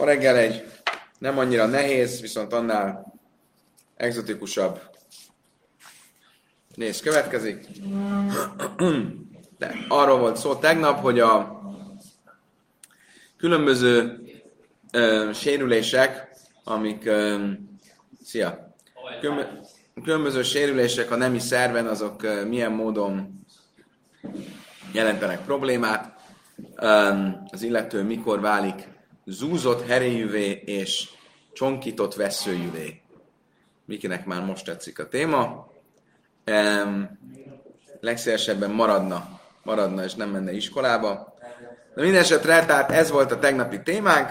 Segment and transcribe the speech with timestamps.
[0.00, 0.64] Ma reggel egy
[1.18, 3.14] nem annyira nehéz, viszont annál
[3.96, 4.80] egzotikusabb
[6.74, 7.66] néz következik.
[9.58, 11.60] De arról volt szó tegnap, hogy a
[13.36, 14.20] különböző
[14.92, 16.28] ö, sérülések,
[16.64, 17.46] amik ö,
[18.24, 18.74] szia,
[20.02, 23.44] különböző sérülések a nemi szerven, azok ö, milyen módon
[24.92, 26.18] jelentenek problémát,
[27.50, 28.89] az illető mikor válik
[29.24, 31.08] zúzott heréjűvé és
[31.52, 33.00] csonkított veszőjűvé.
[33.84, 35.72] Mikinek már most tetszik a téma.
[38.00, 41.34] Legszélesebben maradna, maradna és nem menne iskolába.
[41.94, 44.28] De minden esetre, tehát ez volt a tegnapi témánk,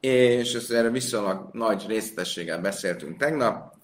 [0.00, 3.74] és ezt erre viszonylag nagy részletességgel beszéltünk tegnap,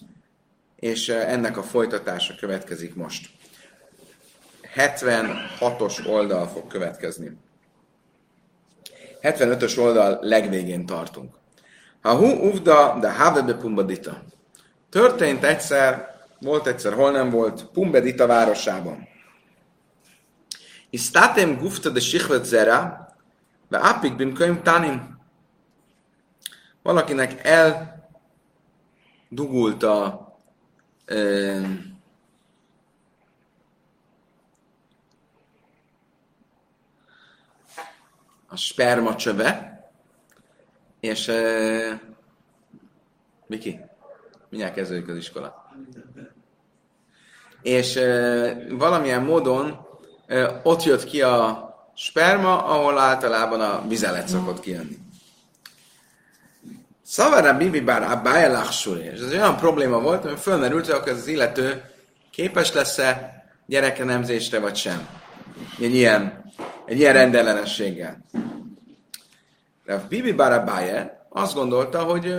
[0.76, 3.30] és ennek a folytatása következik most.
[4.74, 7.36] 76-os oldal fog következni.
[9.24, 11.34] 75-ös oldal legvégén tartunk.
[12.00, 14.22] Ha hu uvda, de havebe pumbadita.
[14.90, 19.08] Történt egyszer, volt egyszer, hol nem volt, Pumbedita városában.
[20.90, 23.08] Istatem gufta de sichvet zera,
[23.68, 25.18] ve apik bim könyv tanim.
[26.82, 27.40] Valakinek
[29.28, 30.28] eldugult a
[38.54, 39.82] a sperma csöve,
[41.00, 41.90] és uh,
[43.46, 43.80] Miki,
[44.48, 45.70] mindjárt kezdődik az iskola.
[47.62, 49.86] És uh, valamilyen módon
[50.28, 54.98] uh, ott jött ki a sperma, ahol általában a vizelet szokott kijönni.
[57.02, 58.22] Szavara bibi bár a
[58.98, 61.82] és ez olyan probléma volt, hogy fölmerült, hogy az illető
[62.30, 65.08] képes lesz-e gyerekenemzésre, vagy sem.
[65.80, 66.44] Egy ilyen,
[66.86, 68.24] egy ilyen rendellenességgel.
[69.86, 72.34] A Bibi Barabáje azt gondolta, hogy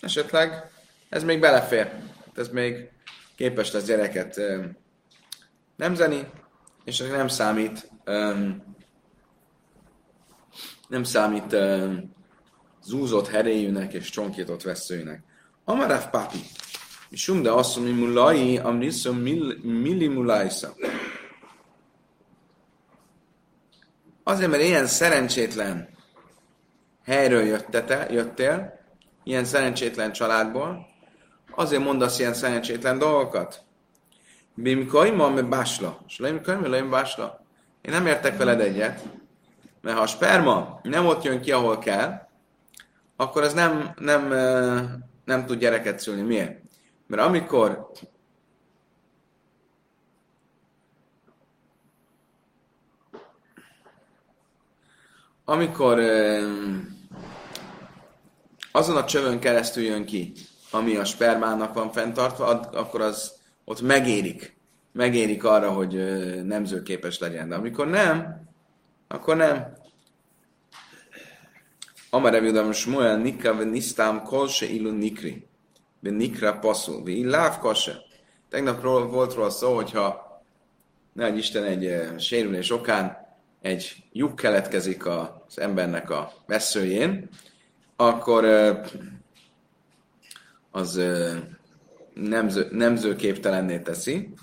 [0.00, 0.70] esetleg
[1.08, 1.92] ez még belefér.
[2.34, 2.90] Ez még
[3.36, 4.40] képes lesz gyereket
[5.76, 6.30] nemzeni,
[6.84, 7.90] és nem számít
[10.88, 11.56] nem számít
[12.82, 15.22] zúzott heréjűnek és csonkított veszőjűnek.
[15.64, 16.38] Amarav papi,
[17.10, 19.16] Misum de azt mondja, mulai, amriszom
[19.62, 20.74] millimulajsza.
[24.22, 25.88] Azért, mert ilyen szerencsétlen
[27.04, 28.78] helyről jöttete, jöttél,
[29.24, 30.86] ilyen szerencsétlen családból,
[31.50, 33.64] azért mondasz ilyen szerencsétlen dolgokat.
[34.54, 35.98] Bimkaima me básla.
[36.06, 37.44] Slaimkaima leim básla.
[37.80, 39.02] Én nem értek veled egyet,
[39.80, 42.28] mert ha a sperma nem ott jön ki, ahol kell,
[43.16, 44.28] akkor az nem, nem,
[45.24, 46.22] nem tud gyereket szülni.
[46.22, 46.60] Miért?
[47.06, 47.90] Mert amikor
[55.44, 55.98] amikor
[58.72, 60.32] azon a csövön keresztül jön ki,
[60.70, 63.32] ami a spermának van fenntartva, akkor az
[63.64, 64.56] ott megérik.
[64.92, 65.94] Megérik arra, hogy
[66.44, 67.48] nemzőképes legyen.
[67.48, 68.46] De amikor nem,
[69.08, 69.76] akkor nem.
[72.10, 75.46] Amar Evidam Shmuel Nika ve Nisztám Kolse Ilu Nikri.
[76.00, 77.04] Ve Nikra Pasul.
[77.04, 77.98] Ve Illáv Kose.
[78.48, 80.32] Tegnap volt róla szó, hogyha
[81.12, 83.16] ne egy Isten egy sérülés okán
[83.60, 87.28] egy lyuk keletkezik az embernek a veszőjén,
[88.06, 88.44] akkor
[90.70, 91.00] az
[92.14, 94.34] nemző, nemzőképtelenné teszi.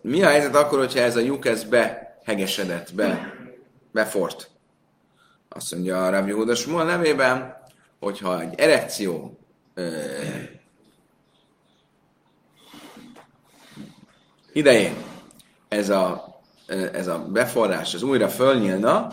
[0.00, 3.34] Mi a helyzet akkor, hogyha ez a lyuk ez behegesedett, be,
[3.92, 4.50] befort?
[5.48, 7.56] Azt mondja a Rav Yehuda nevében,
[7.98, 9.38] hogyha egy erekció
[14.52, 14.94] idején
[15.68, 16.34] ez a,
[16.92, 19.08] ez a beforrás az újra fölnyílna,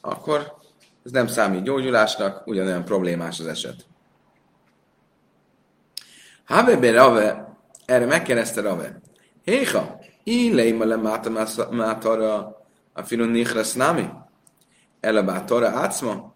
[0.00, 0.60] akkor
[1.04, 3.86] ez nem számít gyógyulásnak, ugyanolyan problémás az eset.
[6.44, 9.00] Habebe Rave, erre megkérdezte Rave,
[9.44, 10.96] Héha, leima le
[11.70, 12.62] mátara
[12.92, 14.08] a filun nichras nami?
[15.00, 16.34] Elabátora átszma?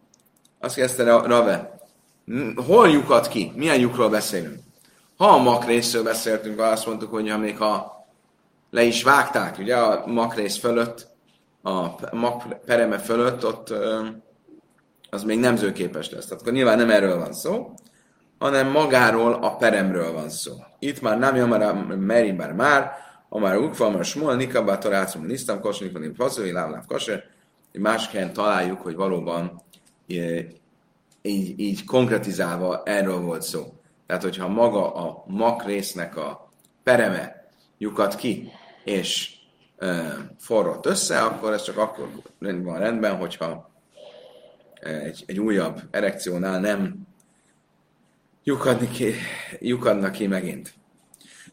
[0.61, 1.79] Azt kérdezte Rave,
[2.67, 3.53] hol lyukat ki?
[3.55, 4.59] Milyen lyukról beszélünk?
[5.17, 8.07] Ha a makrészről beszéltünk, azt mondtuk, hogy ha még ha
[8.71, 11.09] le is vágták, ugye a makrész fölött,
[11.63, 13.75] a mak pereme fölött, ott
[15.17, 16.25] az még nemzőképes lesz.
[16.27, 17.75] Tehát akkor nyilván nem erről van szó,
[18.39, 20.53] hanem magáról a peremről van szó.
[20.79, 22.91] Itt már nem jamara meri bár már,
[23.29, 27.25] a már ukva, már smol, nikabá, tarácum, nisztam, kosnik, van faszói, lávláv, kase.
[27.73, 29.63] Egy másik helyen találjuk, hogy valóban
[30.07, 33.73] így, így konkretizálva erről volt szó.
[34.07, 36.51] Tehát, hogyha maga a mak résznek a
[36.83, 37.49] pereme
[37.79, 38.51] lyukat ki,
[38.85, 39.35] és
[39.79, 42.09] e, forrott össze, akkor ez csak akkor
[42.39, 43.76] van rendben, hogyha
[44.87, 47.07] egy, egy újabb erekciónál nem
[48.45, 49.15] lyukadni ki,
[49.59, 50.75] lyukadnak ki megint.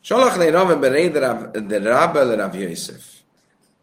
[0.01, 1.18] Salachlé Rave Bereid
[1.68, 3.03] de Rabel Rav Yosef.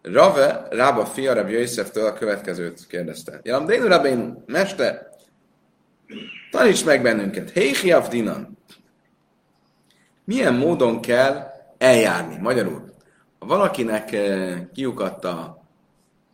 [0.03, 3.41] Rave, Rába fia Rav Yosef-től a következőt kérdezte.
[3.43, 5.09] Jalam Dénu Rabén, mester,
[6.51, 7.51] taníts meg bennünket.
[7.51, 8.59] Héhi Avdinan.
[10.25, 11.47] Milyen módon kell
[11.79, 12.37] eljárni?
[12.37, 12.93] Magyarul,
[13.39, 15.65] ha valakinek eh, kiukadt a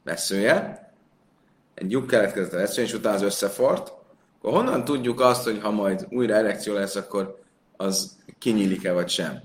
[0.04, 0.85] veszője,
[1.76, 3.92] egy lyuk keletkezett a veszője, és utána az összefort,
[4.38, 7.42] akkor honnan tudjuk azt, hogy ha majd újra erekció lesz, akkor
[7.76, 9.42] az kinyílik-e vagy sem?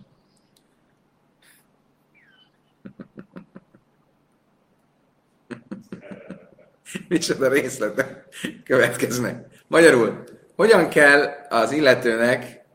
[7.07, 8.25] Micsoda részletek
[8.63, 9.45] következnek.
[9.67, 10.23] Magyarul,
[10.55, 12.65] hogyan kell az illetőnek,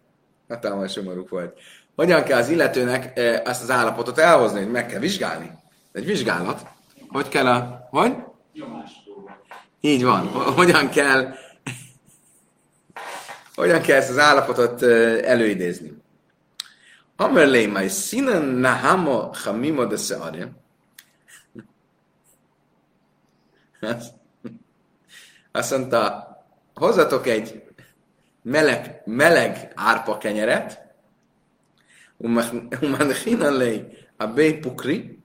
[0.48, 1.58] hatalmas somorúk volt,
[1.94, 5.50] hogyan kell az illetőnek ezt az állapotot elhozni, hogy meg kell vizsgálni?
[5.92, 6.66] Egy vizsgálat.
[7.08, 7.86] Hogy kell a...
[7.90, 8.14] Hogy?
[9.80, 10.26] Így van.
[10.28, 11.34] Hogyan kell
[13.56, 14.82] hogyan kell ezt az állapotot
[15.22, 15.92] előidézni?
[17.16, 20.52] Amerlé, majd színen nahamo chamimo de seare.
[25.52, 26.26] Azt mondta,
[26.74, 27.62] hozzatok egy
[28.42, 30.80] meleg, meleg árpa kenyeret,
[32.16, 33.12] uman
[34.16, 34.26] a
[34.60, 35.18] pukri,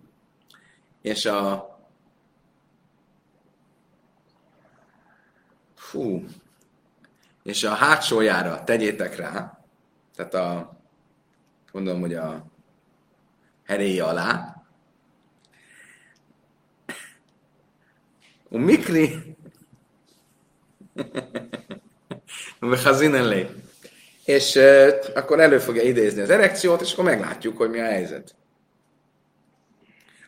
[1.02, 1.71] és a
[5.92, 6.26] fú,
[7.44, 9.60] és a hátsójára tegyétek rá,
[10.16, 10.78] tehát a,
[11.72, 12.46] gondolom, hogy a
[13.64, 14.56] heréje alá,
[18.50, 19.36] a mikri.
[24.26, 28.36] És uh, akkor elő fogja idézni az erekciót, és akkor meglátjuk, hogy mi a helyzet.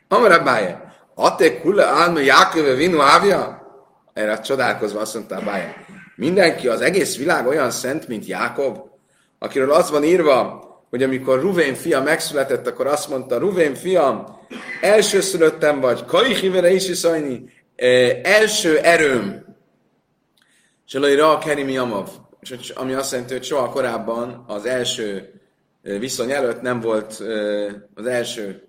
[0.07, 3.62] Amara bája, Ate kule álma Jáköve vinu ávja?
[4.13, 5.73] Erre csodálkozva azt mondta a bája.
[6.15, 8.77] Mindenki, az egész világ olyan szent, mint Jákob,
[9.39, 14.25] akiről az van írva, hogy amikor Ruvén fia megszületett, akkor azt mondta, Ruvén fiam,
[14.81, 17.43] elsőszülöttem vagy, Kajhivere is iszajni,
[18.23, 19.45] első erőm,
[20.87, 22.09] Csalai Ra Kerimi Amav,
[22.73, 25.33] ami azt jelenti, hogy soha korábban az első
[25.81, 27.11] viszony előtt nem volt
[27.93, 28.63] az első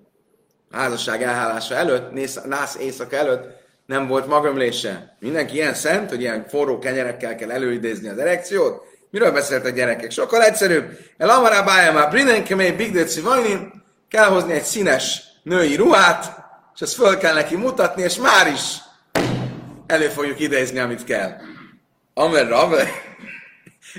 [0.71, 2.11] házasság elhálása előtt,
[2.47, 5.17] nász éjszaka előtt nem volt magömlése.
[5.21, 8.83] Mindenki ilyen szent, hogy ilyen forró kenyerekkel kell előidézni az erekciót.
[9.11, 10.11] Miről beszéltek gyerekek?
[10.11, 10.99] Sokkal egyszerűbb.
[11.17, 16.45] El amará bája már brinenkemé bigdeci vajnin, kell hozni egy színes női ruhát,
[16.75, 18.79] és ezt föl kell neki mutatni, és már is
[19.87, 21.37] elő fogjuk idézni, amit kell.
[22.15, 22.89] Amer Rave,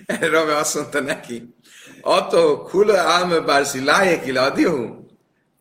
[0.32, 1.56] Rave azt mondta neki,
[2.02, 5.04] attól kula alme barzilájek iladihu.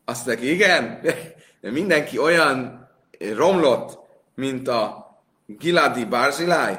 [0.04, 1.14] Azt neki, igen, de
[1.70, 2.88] mindenki olyan
[3.36, 4.03] romlott,
[4.34, 5.12] mint a
[5.46, 6.74] Giladi Barzilai,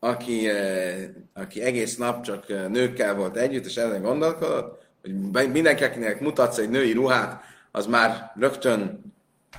[0.00, 4.84] aki, eh, aki egész nap csak eh, nőkkel volt együtt, és ezen gondolkodott,
[5.32, 9.00] hogy mindenki, akinek mutatsz egy női ruhát, az már rögtön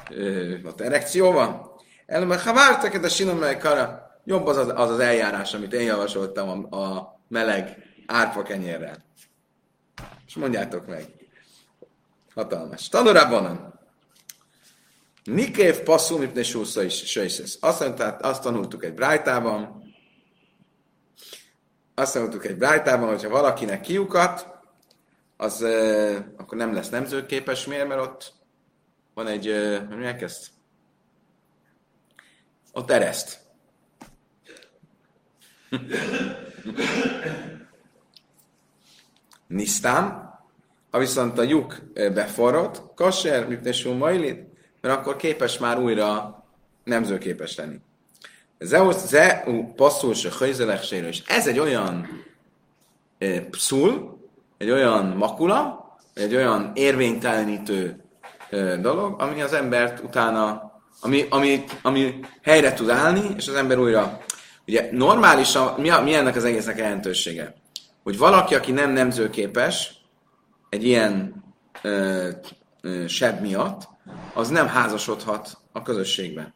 [0.10, 1.72] uh, ott erekció van.
[2.06, 6.68] Elme, ha vártak a sinomely kara, jobb az, az az, az eljárás, amit én javasoltam
[6.70, 8.96] a, a meleg árpa kenyérrel.
[10.28, 11.06] És mondjátok meg.
[12.36, 12.90] Hatalmas.
[12.90, 13.77] Tanulában
[15.28, 17.58] Nikév passzul, mipne súsza is sejszesz.
[17.62, 19.84] Azt, tehát azt tanultuk egy brájtában,
[21.96, 24.48] azt tanultuk egy brájtában, hogyha valakinek kiukat,
[25.38, 27.66] az euh, akkor nem lesz nemzőképes.
[27.66, 27.88] Miért?
[27.88, 28.34] Mert ott
[29.14, 30.48] van egy, euh, mi elkezd?
[32.72, 33.40] Ott ereszt.
[39.48, 40.34] Nisztám,
[40.92, 44.47] ha viszont a lyuk beforrott, kasser, mipne majlit,
[44.88, 46.44] mert akkor képes már újra
[46.84, 47.80] nemzőképes lenni.
[48.60, 52.08] Zeus ze passzul se hajzelekséről, és ez egy olyan
[53.18, 54.18] e, pszul,
[54.58, 58.04] egy olyan makula, egy olyan érvénytelenítő
[58.50, 63.78] e, dolog, ami az embert utána, ami, ami, ami helyre tud állni, és az ember
[63.78, 64.20] újra,
[64.68, 67.54] ugye normálisan, mi, a, mi ennek az egésznek jelentősége?
[68.04, 69.92] Hogy valaki, aki nem nemzőképes,
[70.70, 71.44] egy ilyen
[71.82, 72.38] e, e,
[73.08, 73.96] seb miatt,
[74.34, 76.54] az nem házasodhat a közösségben.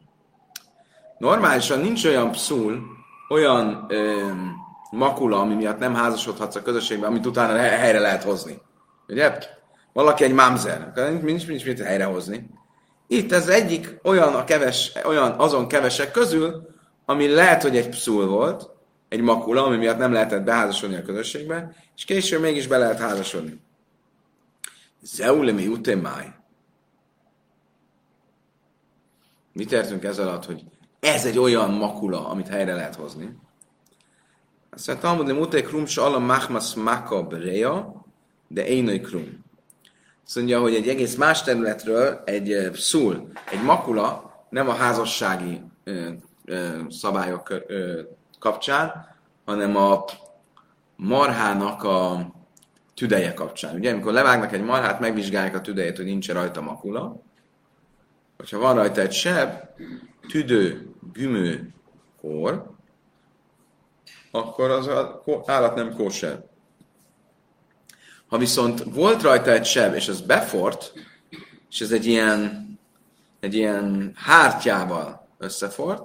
[1.18, 2.82] Normálisan nincs olyan pszul,
[3.28, 4.30] olyan ö,
[4.90, 8.60] makula, ami miatt nem házasodhatsz a közösségben, amit utána helyre lehet hozni.
[9.08, 9.38] Ugye?
[9.92, 12.50] Valaki egy mámzer, akkor nincs, nincs mit helyrehozni.
[13.06, 16.68] Itt ez egyik olyan, a keves, olyan azon kevesek közül,
[17.04, 18.70] ami lehet, hogy egy pszul volt,
[19.08, 23.60] egy makula, ami miatt nem lehetett beházasodni a közösségbe, és később mégis be lehet házasodni.
[25.02, 26.26] Zeulemi utemáj.
[29.52, 30.64] Mit értünk ez alatt, hogy
[31.00, 33.36] ez egy olyan makula, amit helyre lehet hozni.
[34.70, 38.04] Azt mondja, Talmud de muték krum se ala machmas maka berea,
[38.48, 39.44] de énői krum.
[40.24, 46.08] Azt mondja, hogy egy egész más területről egy szul, egy makula, nem a házassági ö,
[46.44, 48.00] ö, szabályok ö,
[48.38, 49.06] kapcsán,
[49.44, 50.04] hanem a
[50.96, 52.30] marhának a
[52.94, 53.74] tüdeje kapcsán.
[53.74, 57.22] Ugye, amikor levágnak egy marhát, megvizsgálják a tüdejét, hogy nincs rajta makula.
[58.42, 59.52] Hogyha van rajta egy seb,
[60.28, 61.74] tüdő, gümő,
[62.20, 62.70] kor,
[64.30, 64.88] akkor az
[65.46, 66.44] állat nem kóser.
[68.26, 70.92] Ha viszont volt rajta egy seb, és az befort,
[71.70, 72.68] és ez egy ilyen,
[73.40, 76.02] egy ilyen hártyával összefort,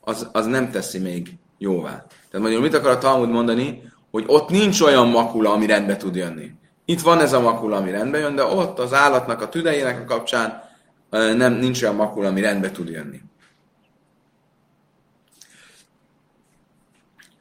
[0.00, 1.90] az, az nem teszi még jóvá.
[2.30, 3.92] Tehát magyarul mit akar a Talmud mondani?
[4.10, 6.50] Hogy ott nincs olyan makula, ami rendbe tud jönni.
[6.84, 10.04] Itt van ez a makula, ami rendbe jön, de ott az állatnak a tüdejének a
[10.04, 10.65] kapcsán
[11.36, 13.20] nem, nincs olyan makula, ami rendbe tud jönni.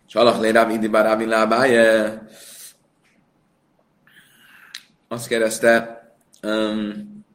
[0.05, 2.22] Salach le Rav Idi Bar Avin Lábáje.
[5.08, 6.01] Azt kérdezte,
[6.44, 7.25] um,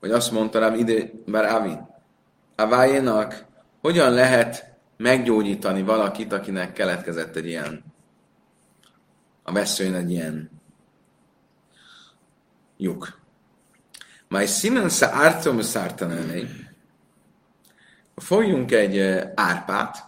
[0.00, 1.88] hogy azt mondta Rav Idi Bar Avin.
[2.56, 3.44] Avájénak
[3.80, 7.92] hogyan lehet meggyógyítani valakit, akinek keletkezett egy ilyen
[9.42, 10.50] a veszőn egy ilyen
[12.76, 13.20] lyuk.
[14.32, 16.48] Majd színen szártom szártanelni.
[18.16, 18.98] Fogjunk egy
[19.34, 20.04] árpát,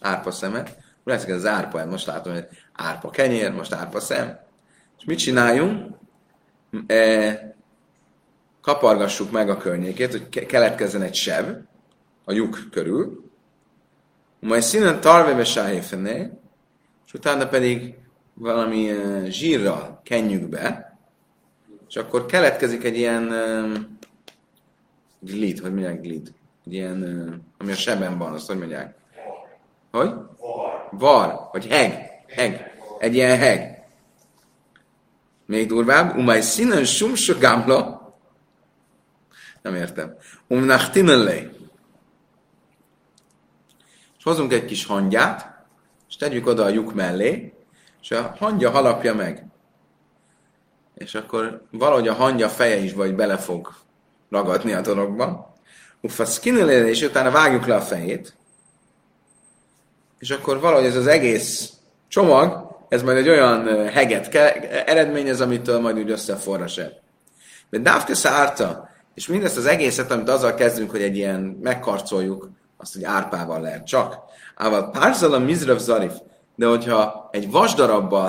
[0.00, 4.38] árpa szemet, lesz az árpa, most látom, hogy árpa kenyér, most árpa szem.
[4.98, 5.94] És mit csináljunk?
[6.86, 7.54] E,
[8.60, 11.56] kapargassuk meg a környékét, hogy keletkezzen egy seb
[12.24, 13.30] a lyuk körül,
[14.40, 16.30] majd színen tarvébe sáhéfené,
[17.06, 17.94] és utána pedig
[18.34, 20.89] valami uh, zsírral kenjük be,
[21.90, 23.78] és akkor keletkezik egy ilyen uh,
[25.18, 26.32] glid, hogy mondják glid?
[26.66, 28.94] Egy ilyen, uh, ami a seben van, azt hogy mondják?
[29.90, 30.12] Hogy?
[30.90, 33.84] var, vagy heg, heg, egy ilyen heg.
[35.46, 38.14] Még durvább, umaj színen sumsa gamla,
[39.62, 40.16] nem értem,
[40.46, 41.50] umnachtinelé.
[44.18, 45.64] És hozunk egy kis hangyát,
[46.08, 47.54] és tegyük oda a lyuk mellé,
[48.02, 49.46] és a hangya halapja meg.
[51.04, 53.74] És akkor valahogy a hangya feje is vagy bele fog
[54.30, 55.54] ragadni a dologba.
[56.00, 58.36] Uffa skinelére, és utána vágjuk le a fejét,
[60.18, 61.72] és akkor valahogy ez az egész
[62.08, 64.34] csomag, ez majd egy olyan heget
[64.86, 67.00] eredményez, amitől majd úgy összeforra se.
[67.70, 72.92] De Dávke szárta, és mindezt az egészet, amit azzal kezdünk, hogy egy ilyen megkarcoljuk, azt,
[72.94, 74.18] hogy árpával lehet csak.
[74.54, 76.12] Ával párzal a mizrav zarif,
[76.56, 78.28] de hogyha egy vasdarabbal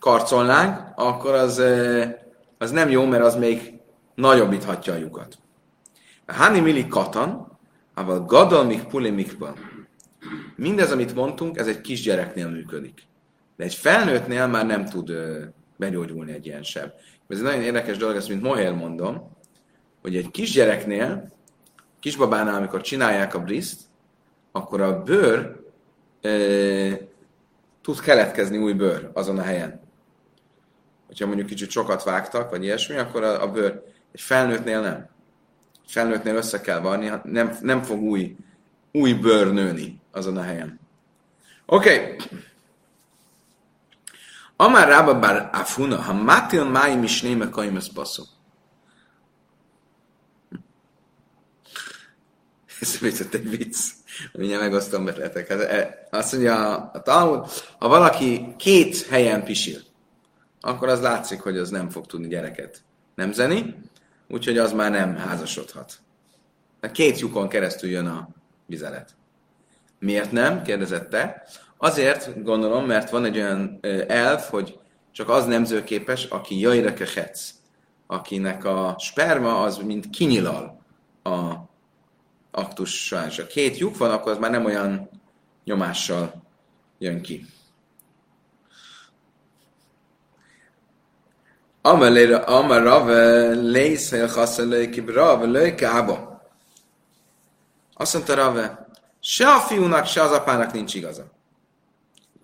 [0.00, 1.62] karcolnánk, akkor az,
[2.58, 3.80] az nem jó, mert az még
[4.14, 5.38] nagyobbíthatja a lyukat.
[6.26, 7.58] A Hani Mili Katan,
[7.94, 9.54] ával Gadal Mik Puli Mikban.
[10.56, 13.02] Mindez, amit mondtunk, ez egy kisgyereknél működik.
[13.56, 15.12] De egy felnőttnél már nem tud
[15.76, 16.90] begyógyulni egy ilyen seb.
[17.28, 19.36] Ez egy nagyon érdekes dolog, ezt mint Mohél mondom,
[20.00, 21.32] hogy egy kisgyereknél,
[22.00, 23.80] kisbabánál, amikor csinálják a briszt,
[24.52, 25.56] akkor a bőr
[26.20, 26.92] ö,
[27.82, 29.79] tud keletkezni új bőr azon a helyen.
[31.10, 35.08] Hogyha mondjuk kicsit sokat vágtak, vagy ilyesmi, akkor a, a bőr egy felnőttnél nem.
[35.84, 38.36] Egy felnőttnél össze kell varni, nem, nem fog új,
[38.92, 40.80] új bőr nőni azon a helyen.
[41.66, 41.94] Oké.
[41.94, 42.16] Okay.
[44.56, 48.24] Amár rába bár afuna, ha mátil máj misnéme kaimes baszó.
[52.80, 53.78] Ez viszont egy vicc.
[54.32, 55.48] Mindjárt megosztom veletek.
[55.48, 59.88] Hát, e, azt mondja a Talmud, ha valaki két helyen pisil,
[60.60, 62.82] akkor az látszik, hogy az nem fog tudni gyereket
[63.14, 63.76] nemzeni,
[64.28, 65.98] úgyhogy az már nem házasodhat.
[66.80, 68.28] De két lyukon keresztül jön a
[68.66, 69.14] vizelet.
[69.98, 70.62] Miért nem?
[70.62, 71.42] kérdezette.
[71.76, 74.78] Azért gondolom, mert van egy olyan elf, hogy
[75.12, 77.50] csak az nemzőképes, aki jöjjre hetsz,
[78.06, 80.82] akinek a sperma az mint kinyilal
[81.22, 81.54] a
[82.50, 83.28] aktus során.
[83.28, 85.08] És a két lyuk van, akkor az már nem olyan
[85.64, 86.42] nyomással
[86.98, 87.46] jön ki.
[91.82, 93.08] Amar Rav
[93.62, 95.88] lész, hogy a használői Rav lőke
[97.94, 98.88] Azt mondta Rave,
[99.20, 101.24] Se a fiúnak, se az apának nincs igaza.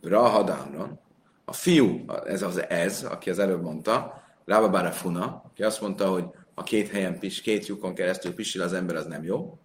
[0.03, 1.01] Rahadámron.
[1.45, 6.25] A fiú, ez az ez, aki az előbb mondta, Rába Funa, aki azt mondta, hogy
[6.55, 9.59] a két helyen pis, két lyukon keresztül pisil az ember, az nem jó.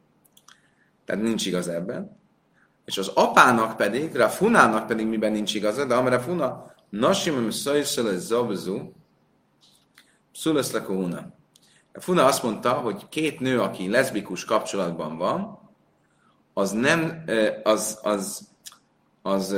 [1.05, 2.19] Tehát nincs igaz ebben.
[2.85, 6.73] És az apának pedig, Rafunának pedig miben nincs igaza, de amire Funa,
[10.43, 11.31] Nasimem Szajszele Zabzu, Szuleszlekóhuna.
[11.93, 15.59] Funa azt mondta, hogy két nő, aki leszbikus kapcsolatban van,
[16.53, 17.23] az nem,
[17.63, 18.47] az, az,
[19.21, 19.55] az, az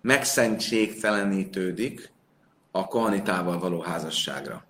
[0.00, 2.12] megszentségtelenítődik
[2.70, 4.64] a kohanitával való házasságra.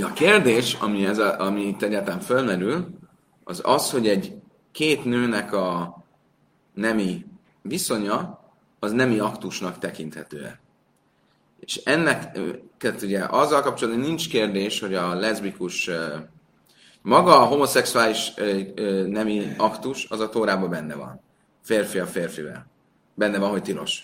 [0.00, 2.98] A kérdés, ami, ez a, ami itt egyáltalán fölmerül,
[3.44, 4.40] az az, hogy egy
[4.72, 6.02] két nőnek a
[6.74, 7.26] nemi
[7.62, 8.37] viszonya,
[8.78, 10.60] az nemi aktusnak tekinthető-e.
[11.60, 12.38] És ennek,
[13.02, 15.90] ugye azzal kapcsolatban nincs kérdés, hogy a leszbikus,
[17.02, 18.34] maga a homoszexuális
[19.06, 21.20] nemi aktus, az a tórában benne van.
[21.62, 22.66] Férfi a férfivel.
[23.14, 24.02] Benne van, hogy tilos.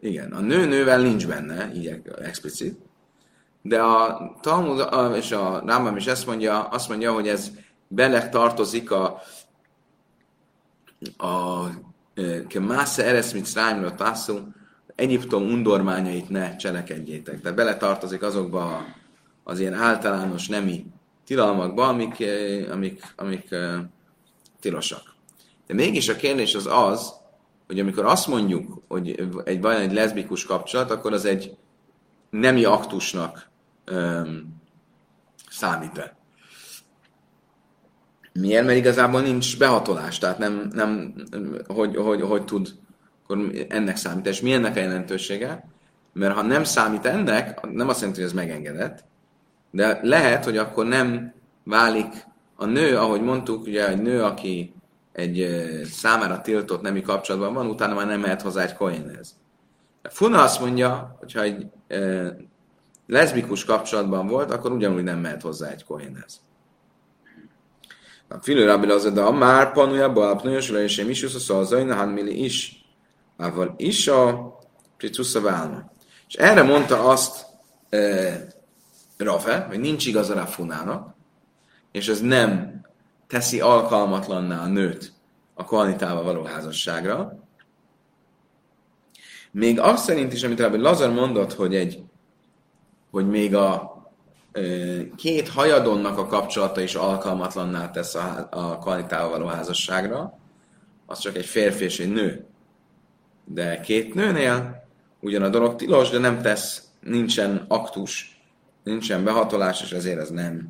[0.00, 2.78] Igen, a nő nővel nincs benne, így explicit.
[3.62, 7.50] De a Talmud és a Rambam is ezt mondja, azt mondja, hogy ez
[7.88, 9.22] bele tartozik a
[11.16, 11.66] a
[12.48, 14.38] Kemásze Eresz Mitzrájmra Tászú,
[14.94, 17.40] Egyiptom undormányait ne cselekedjétek.
[17.40, 18.84] De bele tartozik azokba
[19.44, 20.86] az ilyen általános nemi
[21.24, 22.24] tilalmakba, amik,
[22.70, 23.54] amik, amik
[24.60, 25.14] tilosak.
[25.66, 27.12] De mégis a kérdés az az,
[27.66, 31.56] hogy amikor azt mondjuk, hogy egy vajon egy leszbikus kapcsolat, akkor az egy
[32.30, 33.48] nemi aktusnak
[33.92, 34.60] um,
[35.50, 36.19] számít-e.
[38.32, 38.64] Miért?
[38.64, 41.14] Mert igazából nincs behatolás, tehát nem, nem
[41.66, 42.68] hogy, hogy, hogy tud
[43.30, 44.26] akkor ennek számít.
[44.26, 45.64] És mi ennek a jelentősége?
[46.12, 49.04] Mert ha nem számít ennek, nem azt jelenti, hogy ez megengedett,
[49.70, 51.32] de lehet, hogy akkor nem
[51.64, 54.74] válik a nő, ahogy mondtuk, ugye egy nő, aki
[55.12, 55.46] egy
[55.84, 59.38] számára tiltott nemi kapcsolatban van, utána már nem mehet hozzá egy koinhez.
[60.02, 62.36] Funa azt mondja, hogyha egy e,
[63.06, 66.40] leszbikus kapcsolatban volt, akkor ugyanúgy nem mehet hozzá egy koinhez.
[68.32, 72.08] A filő rabbi az, de a már panuja, balapnős, és én is a szalzaina, han
[72.08, 72.84] milli is.
[73.36, 74.52] Ával is a
[74.96, 75.92] pricusza válna.
[76.28, 77.46] És erre mondta azt
[77.88, 77.98] e,
[79.16, 81.14] Rafe, hogy nincs igaza rá Funának,
[81.92, 82.80] és ez nem
[83.26, 85.12] teszi alkalmatlanná a nőt
[85.54, 87.38] a kohanitával való házasságra.
[89.50, 92.02] Még azt szerint is, amit Rabbi Lazar mondott, hogy egy
[93.10, 93.89] hogy még a
[95.16, 100.38] két hajadonnak a kapcsolata is alkalmatlanná tesz a, a kvalitával való házasságra,
[101.06, 102.44] az csak egy férfi és egy nő.
[103.44, 104.86] De két nőnél
[105.20, 108.40] ugyan a dolog tilos, de nem tesz, nincsen aktus,
[108.84, 110.68] nincsen behatolás, és ezért ez nem,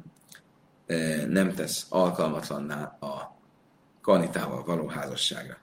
[1.29, 3.37] nem tesz alkalmatlanná a
[4.03, 5.57] kanitával való házasságra.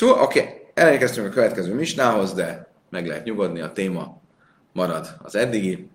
[0.00, 4.20] Oké, okay, elérkeztünk a következő misnához, de meg lehet nyugodni, a téma
[4.72, 5.90] marad az eddigi.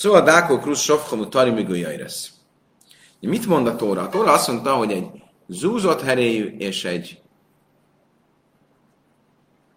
[0.00, 2.30] Szóval Dákó Krusz Sofkomu Tari lesz.
[3.20, 4.02] Mit mond a Tóra?
[4.02, 5.06] A Tóra azt mondta, hogy egy
[5.46, 7.20] zúzott heréjű és egy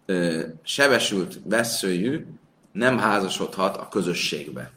[0.06, 2.26] ö, sebesült veszőjű
[2.72, 4.70] nem házasodhat a közösségbe.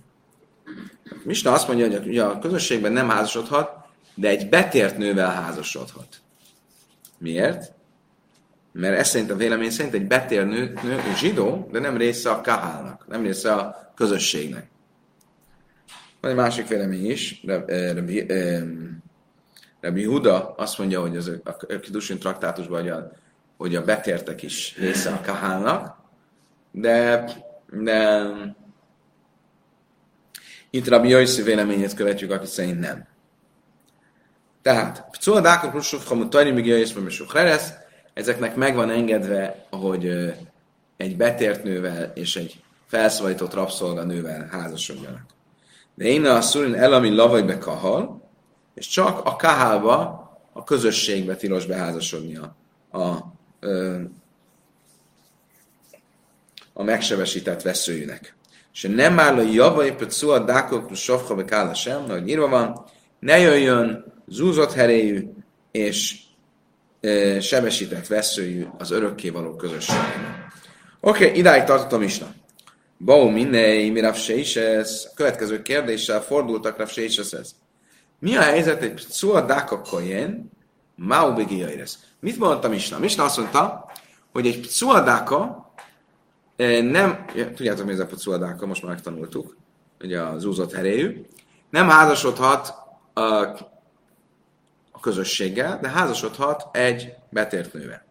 [1.24, 3.72] Misna azt mondja, hogy a közösségben nem házasodhat,
[4.16, 6.22] de egy betért nővel házasodhat.
[7.18, 7.72] Miért?
[8.72, 12.42] Mert ez szerint a vélemény szerint egy betér nő, nő zsidó, de nem része a
[12.42, 14.76] kahálnak, nem része a közösségnek.
[16.22, 17.44] Van egy másik vélemény is,
[17.94, 18.26] Rabbi,
[19.82, 23.12] Rabbi Huda azt mondja, hogy az, a Kidusin traktátusban, hogy a,
[23.58, 25.98] hogy a betértek is része a kahálnak,
[26.72, 27.26] de,
[27.72, 28.30] de
[30.70, 33.08] itt Rabbi Yossi véleményét követjük, aki szerint nem.
[34.62, 37.74] Tehát, Pcua Dákok Rusuf Hamu Tajni még Jöjjsz
[38.14, 40.34] ezeknek meg van engedve, hogy
[40.98, 45.37] egy betért nővel és egy felszabadított rabszolganővel házasodjanak.
[45.98, 48.22] De én a szurin elami lavajbe kahal,
[48.74, 52.56] és csak a kahálba, a közösségbe tilos beházasodni a,
[52.98, 53.34] a,
[56.74, 58.36] a megsebesített veszőjűnek.
[58.74, 62.86] És nem áll a javai pötszua dákok sofha be sem, hogy írva van,
[63.20, 65.30] ne jöjjön zúzott heréjű
[65.72, 66.20] és
[67.02, 70.46] e, sebesített veszőjű az örökkévaló közösségben.
[71.00, 72.22] Oké, okay, idáig tartottam is.
[72.98, 74.14] Bau minnei, mi A
[75.16, 77.56] következő kérdéssel fordultak Rav Seiseshez.
[78.20, 80.52] Mi a helyzet egy Pcua Daka Koyen,
[80.96, 81.98] Mau Begiaires?
[82.20, 83.00] Mit mondta Misna?
[83.00, 83.92] Misna azt mondta,
[84.32, 85.72] hogy egy Pcua Daka
[86.56, 89.58] eh, nem, tudjátok mi ez a Pcua Daka, most már megtanultuk,
[90.02, 91.26] ugye az úzott heréjű,
[91.70, 92.74] nem házasodhat
[93.14, 93.22] a,
[94.92, 98.06] a közösséggel, de házasodhat egy betért nővel.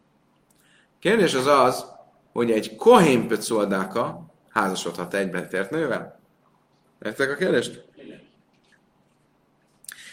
[0.99, 1.85] Kérdés az az,
[2.33, 4.26] hogy egy Kohén Pcua Daka
[4.57, 6.21] házasodhat egy betért nővel?
[7.03, 7.85] Értek a kérdést?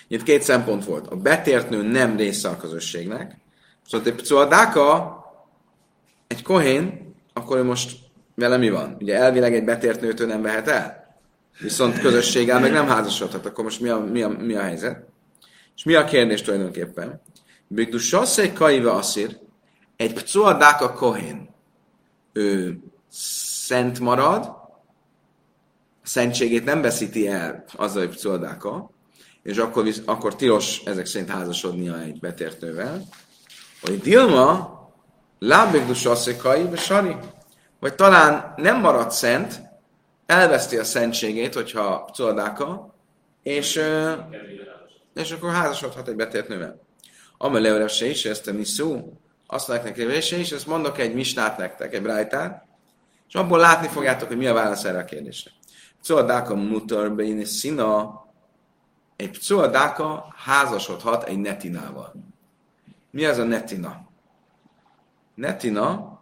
[0.07, 1.07] Itt két szempont volt.
[1.07, 3.37] A betért nő nem része a közösségnek,
[3.87, 5.17] szóval, szóval a dáka
[6.27, 7.97] egy kohén, akkor ő most
[8.35, 8.95] vele mi van?
[8.99, 11.03] Ugye elvileg egy betért nőtől nem vehet el?
[11.59, 15.05] viszont közösséggel meg nem házasodhat, akkor most mi a, mi a, mi a helyzet?
[15.75, 17.21] És mi a kérdés tulajdonképpen?
[17.67, 19.37] Bigdu sasszé kaiva asszír,
[19.95, 21.49] egy pcuadáka kohén,
[22.33, 22.79] ő
[23.73, 24.43] szent marad,
[26.03, 28.91] a szentségét nem veszíti el azzal, hogy pcuadáka,
[29.43, 33.01] és akkor, akkor tilos ezek szerint házasodnia egy betért nővel,
[33.81, 34.81] hogy Dilma
[35.39, 37.15] lábigdus asszékai, vagy sari,
[37.79, 39.61] vagy talán nem marad szent,
[40.25, 42.95] elveszti a szentségét, hogyha pcuadáka,
[43.43, 43.81] és,
[45.13, 46.81] és akkor házasodhat egy betért nővel.
[47.37, 51.93] Amelőre se is, ezt a niszú, azt mondják neki, is, ezt mondok egy misnát nektek,
[51.93, 52.71] egy brájtát,
[53.27, 55.51] és abból látni fogjátok, hogy mi a válasz erre a kérdésre.
[56.01, 58.21] Pcuadáka mutar beini szina,
[59.15, 62.13] egy pcuadáka házasodhat egy netinával.
[63.11, 64.07] Mi az a netina?
[65.35, 66.19] Netina,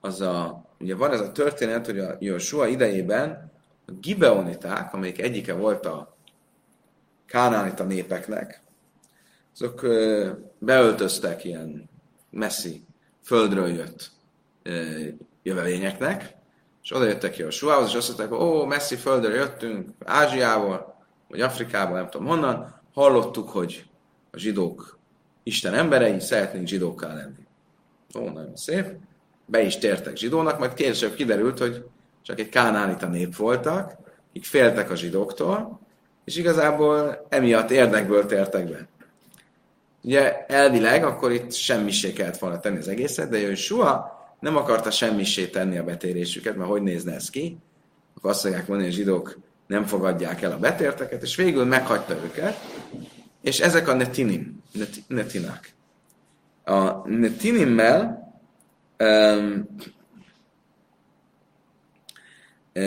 [0.00, 3.52] az a, ugye van ez a történet, hogy a Jósua idejében
[3.86, 6.16] a Gibeoniták, amelyik egyike volt a
[7.26, 8.62] kánánita népeknek,
[9.54, 9.86] azok
[10.58, 11.90] beöltöztek ilyen
[12.30, 12.84] messzi
[13.22, 14.10] földről jött
[15.48, 16.34] jövevényeknek,
[16.82, 20.94] és oda jöttek ki a Suához, és azt mondták, ó, messzi földről jöttünk, Ázsiából,
[21.28, 23.84] vagy Afrikából, nem tudom honnan, hallottuk, hogy
[24.30, 24.98] a zsidók
[25.42, 27.46] Isten emberei, szeretnénk zsidókká lenni.
[28.18, 28.86] Ó, nagyon szép.
[29.46, 31.84] Be is tértek zsidónak, majd később kiderült, hogy
[32.22, 33.92] csak egy kánánita nép voltak,
[34.28, 35.80] akik féltek a zsidóktól,
[36.24, 38.88] és igazából emiatt érdekből tértek be.
[40.02, 45.46] Ugye elvileg akkor itt semmisé kellett volna tenni az egészet, de soha nem akarta semmisé
[45.46, 47.58] tenni a betérésüket, mert hogy nézne ez ki?
[48.16, 52.14] Akkor azt mondják mondani, hogy a zsidók nem fogadják el a betérteket, és végül meghagyta
[52.14, 52.56] őket,
[53.42, 55.74] és ezek a netinim, net, netinák.
[56.64, 58.32] A netinimmel
[58.98, 59.68] um,
[62.72, 62.82] e,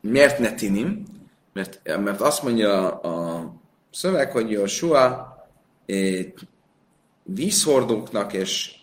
[0.00, 1.04] miért netinim?
[1.52, 3.46] Mert, mert azt mondja a
[3.90, 5.36] szöveg, hogy Joshua
[5.86, 6.24] eh,
[7.22, 8.74] vízhordóknak és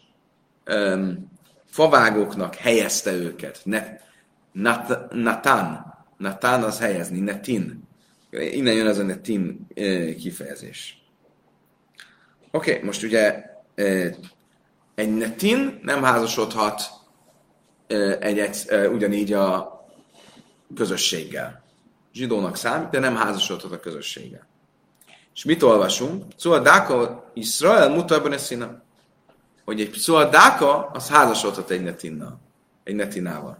[0.69, 1.31] um,
[1.65, 3.61] favágóknak helyezte őket.
[3.63, 3.97] Ne,
[4.51, 5.97] nat, natán.
[6.17, 7.87] Natán az helyezni, netin.
[8.29, 9.67] Innen jön az a netin
[10.17, 11.03] kifejezés.
[12.51, 13.43] Oké, okay, most ugye
[14.95, 16.81] egy netin nem házasodhat
[18.19, 19.79] egy, egy, ugyanígy a
[20.75, 21.63] közösséggel.
[22.13, 24.47] Zsidónak számít, de nem házasodhat a közösséggel.
[25.35, 26.23] És mit olvasunk?
[26.35, 28.81] Szóval Dáka Israel mutatban szína.
[29.69, 32.37] Hogy egy szóval Dáka az házasodhat egy netinna,
[32.83, 33.57] egy netinával.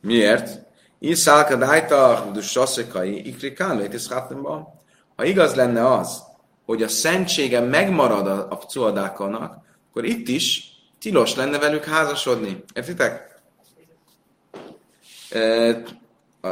[0.00, 0.60] Miért?
[0.98, 4.74] Iszálka dájta, dus sasszekai, ikrikán, létezhátnemba.
[5.16, 6.22] Ha igaz lenne az,
[6.66, 9.56] hogy a szentsége megmarad a, a pcuadákanak,
[9.90, 12.64] akkor itt is tilos lenne velük házasodni.
[12.74, 13.40] Értitek?
[15.30, 15.68] E,
[16.40, 16.48] a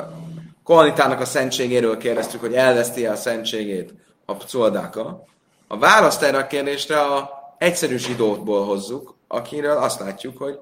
[0.65, 5.25] Kohanitának a szentségéről kérdeztük, hogy elveszti a szentségét a pcoldáka.
[5.67, 10.59] A választ erre a kérdésre a egyszerű zsidótból hozzuk, akiről azt látjuk, hogy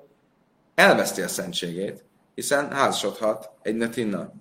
[0.75, 2.05] elveszti a szentségét,
[2.35, 4.35] hiszen házasodhat egy netinnal.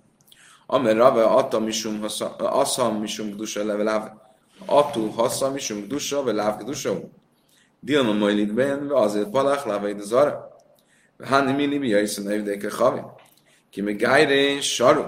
[0.66, 2.04] Amer rave atam misum
[2.38, 4.10] aszam misum dusa leveláv
[4.66, 7.00] atu haszam misum dusa veláv dusa
[7.80, 10.56] Dilma majlitben azért palach lávaid az arra.
[11.24, 13.00] Hani mili mi jaiszen evdéke havi.
[13.70, 15.04] Ki meg gájrén saru.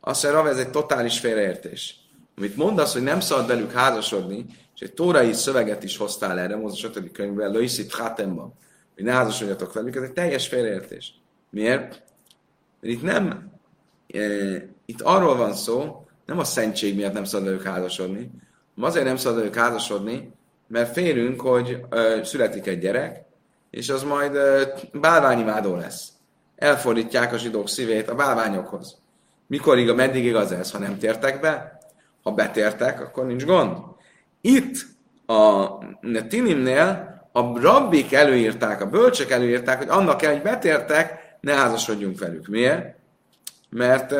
[0.00, 2.05] Azt mondja, ez egy totális félreértés
[2.36, 6.84] amit mondasz, hogy nem szabad velük házasodni, és egy tórai szöveget is hoztál erre, Mózes
[6.84, 7.12] 5.
[7.12, 8.52] könyvben, Loisit Hatemban,
[8.94, 11.14] hogy ne házasodjatok velük, ez egy teljes félreértés.
[11.50, 12.02] Miért?
[12.80, 13.52] Mert itt nem,
[14.08, 14.20] e,
[14.86, 18.30] itt arról van szó, nem a szentség miatt nem szabad velük házasodni,
[18.80, 20.32] azért nem szabad velük házasodni,
[20.68, 23.24] mert félünk, hogy e, születik egy gyerek,
[23.70, 26.08] és az majd e, bálványimádó lesz.
[26.56, 28.98] Elfordítják a zsidók szívét a bálványokhoz.
[29.46, 31.75] Mikor meddig igaz ez, ha nem tértek be?
[32.26, 33.78] Ha betértek, akkor nincs gond.
[34.40, 34.86] Itt
[35.26, 35.66] a
[36.00, 42.46] Netinimnél a rabbik előírták, a bölcsök előírták, hogy annak kell, hogy betértek, ne házasodjunk velük.
[42.46, 42.96] Miért?
[43.70, 44.14] Mert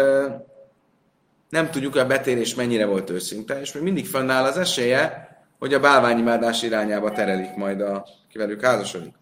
[1.49, 5.81] nem tudjuk, a betérés mennyire volt őszinte, és még mindig fönnáll az esélye, hogy a
[5.81, 9.14] bálványimádás irányába terelik majd, a, ki házasodik.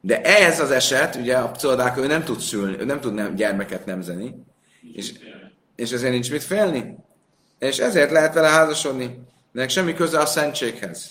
[0.00, 3.34] De ez az eset, ugye a pszolodák, ő nem tud szülni, ő nem tud nem,
[3.34, 4.34] gyermeket nemzeni,
[4.92, 5.12] és
[5.80, 6.96] és ezért nincs mit félni.
[7.58, 9.22] És ezért lehet vele házasodni.
[9.52, 11.10] De semmi köze a szentséghez.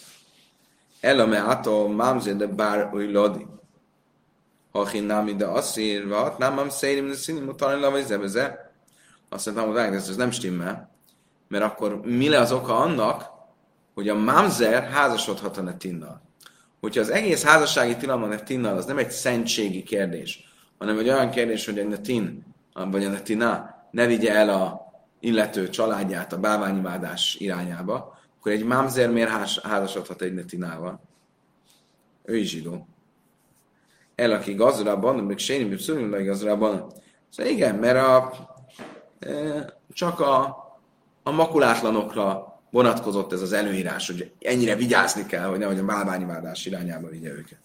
[1.00, 3.46] Elame ato mamze de bár új lodi.
[4.72, 8.72] Ha nem ide asszír, vagy nem mam szérim, de színim utalni la vagy zebeze.
[9.30, 10.92] Azt mondtam, hogy ez nem stimmel.
[11.48, 13.30] Mert akkor mi le az oka annak,
[13.94, 16.22] hogy a mamzer házasodhat a netinnal.
[16.80, 21.66] Hogyha az egész házassági tilalma netinnal az nem egy szentségi kérdés, hanem egy olyan kérdés,
[21.66, 28.18] hogy egy netin, vagy a netina ne vigye el a illető családját a bálványimádás irányába,
[28.40, 31.02] akkor egy mamzer miért házasodhat egy netinával?
[32.24, 32.88] Ő is zsidó.
[34.16, 36.92] El, aki gazdában, még séni, még szülünk gazdában.
[37.30, 38.34] Szóval igen, mert a,
[39.20, 39.30] e,
[39.94, 40.58] csak a,
[41.24, 47.08] a makulátlanokra vonatkozott ez az előírás, hogy ennyire vigyázni kell, hogy nehogy a bálványimádás irányába
[47.08, 47.60] vigye őket.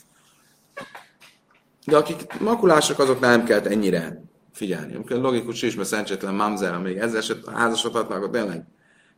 [1.87, 4.23] De akik makulások, azok nem kellett ennyire
[4.55, 4.95] figyelni.
[4.95, 8.65] Amikor logikus is, mert szerencsétlen mamzer, amíg ezzel se házasodhatnak, akkor tényleg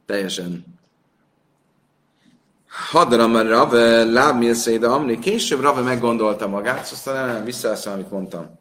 [0.06, 0.64] teljesen
[2.90, 4.44] Hadra már Rave, láb
[4.80, 5.18] de amni.
[5.18, 8.58] Később Rave meggondolta magát, aztán nem visszaveszem, amit mondtam.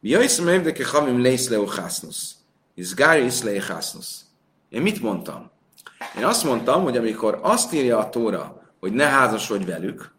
[0.00, 2.34] Mi jöjszem évdeke hamim lész leu hasznusz.
[2.74, 4.24] Izgári iszlei hasznusz.
[4.68, 5.50] Én mit mondtam?
[6.18, 10.14] Én azt mondtam, hogy amikor azt írja a Tóra, hogy ne házasodj velük,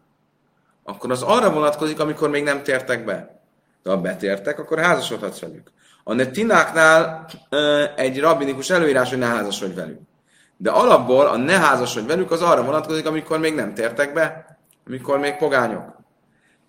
[0.82, 3.41] akkor az arra vonatkozik, amikor még nem tértek be.
[3.82, 5.72] De ha betértek, akkor házasodhatsz velük.
[6.04, 7.28] A netináknál
[7.96, 10.00] egy rabbinikus előírás, hogy ne házasodj velük.
[10.56, 15.18] De alapból a ne házasodj velük az arra vonatkozik, amikor még nem tértek be, amikor
[15.18, 16.00] még pogányok.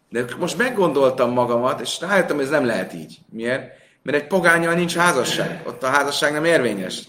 [0.10, 3.20] De most meggondoltam magamat, és rájöttem, hogy ez nem lehet így.
[3.30, 3.72] Miért?
[4.02, 5.62] Mert egy pogányjal nincs házasság.
[5.68, 7.08] Ott a házasság nem érvényes.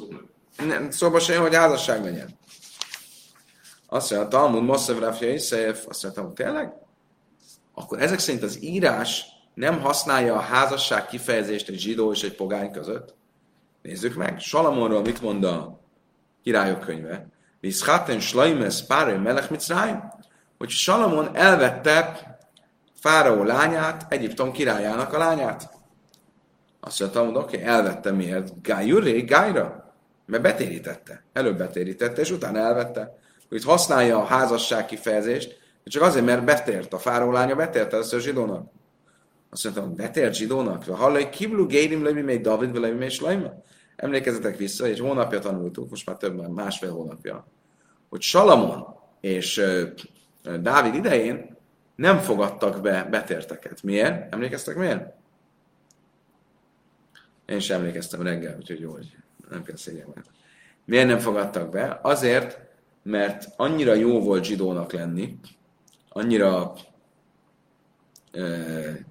[0.67, 2.38] Nem, szóba se hogy házasság legyen.
[3.87, 6.73] Azt mondja, a Talmud Mossev Rafja Iszef, azt mondja, tényleg?
[7.75, 12.71] Akkor ezek szerint az írás nem használja a házasság kifejezést egy zsidó és egy pogány
[12.71, 13.14] között?
[13.83, 14.40] Nézzük meg.
[14.40, 15.81] Salamonról mit mond a
[16.43, 17.27] királyok könyve?
[17.61, 20.12] Viszhaten Slaimes Párő Melech Mitzráim?
[20.59, 22.33] Hogy Salamon elvette
[23.01, 25.71] Fáraó lányát, Egyiptom királyának a lányát.
[26.81, 28.62] Azt mondta, hogy oké, elvette miért?
[28.62, 29.95] Gájuré, Gájra?
[30.27, 31.23] Mert betérítette.
[31.33, 33.19] Előbb betérítette, és utána elvette.
[33.49, 36.93] Hogy itt használja a házasság kifejezést, csak azért, mert betért.
[36.93, 38.73] A fáraó lánya betért először zsidónak.
[39.55, 40.85] Azt mondtam, betért zsidónak?
[40.85, 43.53] Hallai, kiblu gérim levi még David, levi még Slajma?
[43.97, 47.47] Emlékezzetek vissza, egy hónapja tanultuk, most már több, másfél hónapja,
[48.09, 48.87] hogy Salamon
[49.21, 49.62] és
[50.61, 51.57] Dávid idején
[51.97, 53.83] nem fogadtak be betérteket.
[53.83, 54.35] Miért?
[54.35, 55.12] Emlékeztek miért?
[57.47, 59.17] Én sem emlékeztem reggel, úgyhogy jó, hogy
[59.51, 60.12] nem kell szégyelni.
[60.85, 61.99] Miért nem fogadtak be?
[62.03, 62.61] Azért,
[63.03, 65.38] mert annyira jó volt zsidónak lenni,
[66.09, 66.75] annyira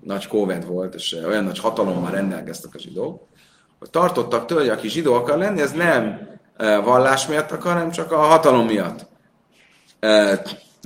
[0.01, 3.27] nagy kóvent volt, és olyan nagy hatalommal rendelkeztek a zsidók,
[3.79, 6.29] hogy tartottak tőle, hogy aki zsidó akar lenni, ez nem
[6.83, 9.05] vallás miatt akar, hanem csak a hatalom miatt.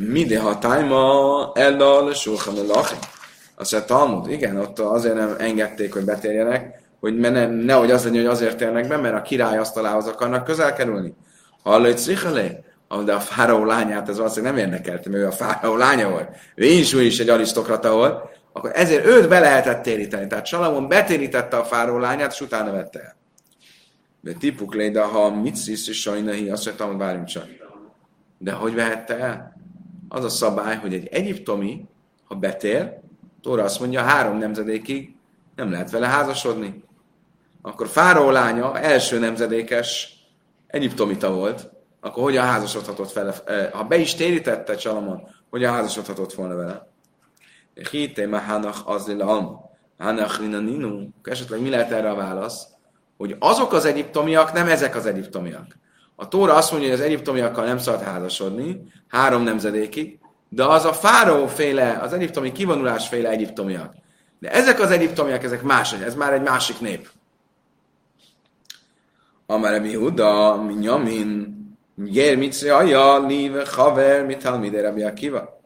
[0.02, 2.56] Mide hatályma ellal sulchan.
[3.56, 8.21] Azt mondja, Talmud, igen, ott azért nem engedték, hogy betérjenek, hogy ne, nehogy az legyen,
[8.21, 11.13] hogy azért térnek be, mert a király asztalához akarnak közel kerülni.
[11.63, 12.60] Hallaj, cichele,
[13.06, 16.30] de a fáraó lányát ez valószínűleg nem érdekelte, mert ő a fáraó lánya volt.
[16.56, 20.28] Ő is, egy arisztokrata volt, akkor ezért őt be lehetett téríteni.
[20.28, 23.15] Tehát Salamon betérítette a fáraó lányát, és utána vette el.
[24.21, 27.47] De tipuk de ha mit szisz és sajnahi, azt mondtam, hogy várjunk csak.
[28.38, 29.56] De hogy vehette el?
[30.10, 31.86] Az a szabály, hogy egy egyiptomi,
[32.28, 32.93] ha betér,
[33.41, 35.15] Tóra azt mondja, három nemzedékig
[35.56, 36.84] nem lehet vele házasodni.
[37.62, 40.17] Akkor Fáraó lánya első nemzedékes
[40.67, 41.69] egyiptomita volt,
[42.02, 43.34] akkor hogyan házasodhatott vele?
[43.74, 46.88] Ha be is térítette Csalamon, hogyan házasodhatott volna vele?
[47.92, 49.60] Hité ma hanach azilam,
[49.98, 51.08] hanach ninu.
[51.24, 52.68] Esetleg mi lehet erre a válasz?
[53.18, 55.78] Hogy azok az egyiptomiak nem ezek az egyiptomiak.
[56.16, 60.94] A Tóra azt mondja, hogy az egyiptomiakkal nem szabad házasodni, három nemzedékig, de az a
[60.94, 63.94] fáraóféle, az egyiptomi kivonulásféle egyiptomiak.
[64.40, 67.10] De ezek az egyiptomiak, ezek más, ez már egy másik nép.
[69.46, 71.57] Amare mi Huda, mi Nyamin,
[72.00, 75.62] Gér mit aja, líve, haver, mit halmide, Rabbi Akiva.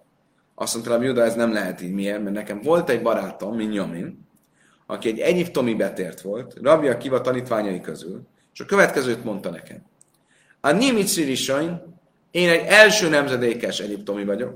[0.55, 1.91] Azt mondta Rabbi Huda, ez nem lehet így.
[1.91, 2.23] Miért?
[2.23, 4.27] Mert nekem volt egy barátom, mi Nyamin,
[4.85, 8.21] aki egy egyiptomi betért volt, Rabbi Akiva tanítványai közül,
[8.53, 9.85] és a következőt mondta nekem.
[10.61, 11.99] A Nimitzirisajn,
[12.31, 14.53] én egy első nemzedékes egyiptomi vagyok,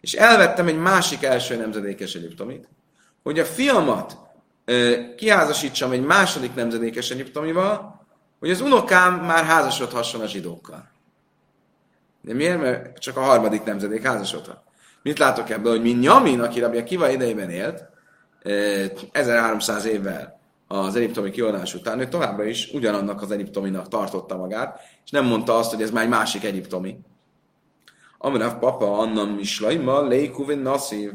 [0.00, 2.68] és elvettem egy másik első nemzedékes egyiptomit,
[3.22, 4.16] hogy a fiamat
[5.16, 8.06] kiházasítsam egy második nemzedékes egyiptomival,
[8.38, 10.92] hogy az unokám már házasodhasson a zsidókkal.
[12.24, 12.60] De miért?
[12.60, 14.62] Mert csak a harmadik nemzedék házasodhat.
[15.02, 17.84] Mit látok ebből, hogy mint Nyamin, aki Rabia Kiva idejében élt,
[19.12, 25.10] 1300 évvel az egyiptomi kivonás után, ő továbbra is ugyanannak az egyiptominak tartotta magát, és
[25.10, 26.98] nem mondta azt, hogy ez már egy másik egyiptomi.
[28.18, 31.12] Amirav papa annam mislaima leikuvin nasszív.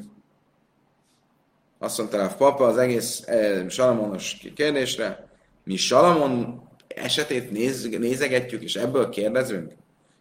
[1.80, 5.30] Azt mondta a papa az egész eh, Salamonos kérdésre,
[5.64, 9.74] mi Salamon esetét néz, nézegetjük, és ebből kérdezünk.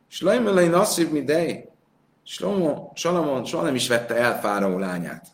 [0.09, 1.68] Slaim elején nasszív mi dej.
[2.94, 5.27] Salamon soha nem is vette el Fáraó lányát.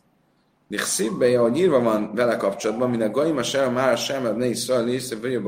[0.69, 5.17] Nichszibbe, ahogy írva van vele kapcsolatban, minden gaima sem, már sem, ne is szól, nézze,
[5.17, 5.41] vagy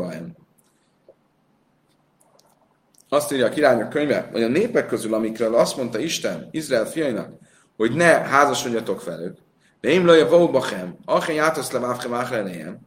[3.09, 7.31] Azt írja a királynak könyve, hogy a népek közül, amikről azt mondta Isten Izrael fiainak,
[7.77, 9.37] hogy ne házasodjatok velük,
[9.81, 12.79] de én lője vóbachem, achen játosz le vávchem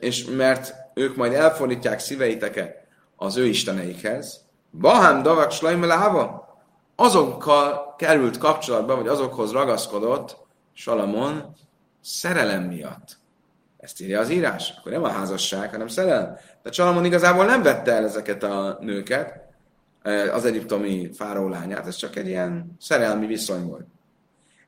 [0.00, 6.48] és mert ők majd elfordítják szíveiteket az ő isteneikhez, Bahám davak slajmeláva,
[6.96, 10.36] azokkal került kapcsolatba, vagy azokhoz ragaszkodott
[10.72, 11.56] Salamon
[12.00, 13.18] szerelem miatt.
[13.76, 14.74] Ezt írja az írás.
[14.78, 16.36] Akkor nem a házasság, hanem szerelem.
[16.62, 19.46] De Salamon igazából nem vette el ezeket a nőket,
[20.32, 23.86] az egyiptomi fáraó lányát, ez csak egy ilyen szerelmi viszony volt.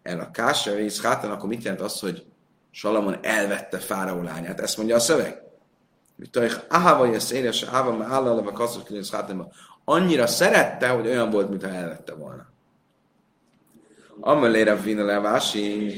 [0.02, 2.26] El a Kása és Hátán, akkor mit jelent az, hogy
[2.70, 4.60] Salamon elvette fáraó lányát?
[4.60, 5.42] Ezt mondja a szöveg.
[6.68, 9.10] Ahava jössz éres, ahava ma állalava kasszor kinéz
[9.90, 12.46] Annyira szerette, hogy olyan volt, mintha elvette volna.
[14.20, 15.92] Amelére vina levási.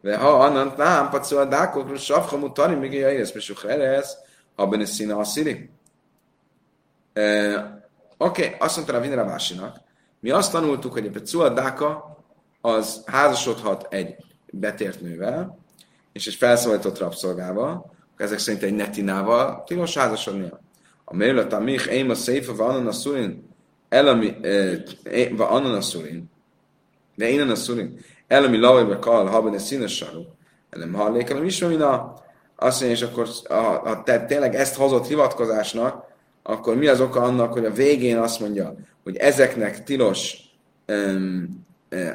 [0.00, 4.02] De ha annan nem, pacó a dákokról safha mutani, még a éres, és a
[4.54, 5.70] abban is színe a szíri.
[7.12, 7.66] Oké,
[8.16, 9.76] okay, azt mondta a Vinra Vásinak,
[10.20, 12.18] mi azt tanultuk, hogy a Pecua Dáka
[12.60, 14.16] az házasodhat egy
[14.50, 15.58] betért nővel,
[16.12, 20.66] és egy felszólított rabszolgával, ezek szerint egy netinával tilos házasodnia.
[22.58, 23.48] Anan a szurin,
[23.88, 24.36] elami,
[25.36, 26.30] va anan a szurin,
[27.14, 30.22] de én a szurin, elami lavajba kal, haben a színes saru,
[30.70, 32.26] elem hallék, elem is, a
[32.60, 36.04] azt mondja, és akkor ha, te tényleg ezt hozott hivatkozásnak,
[36.42, 40.36] akkor mi az oka annak, hogy a végén azt mondja, hogy ezeknek tilos
[40.88, 41.66] um,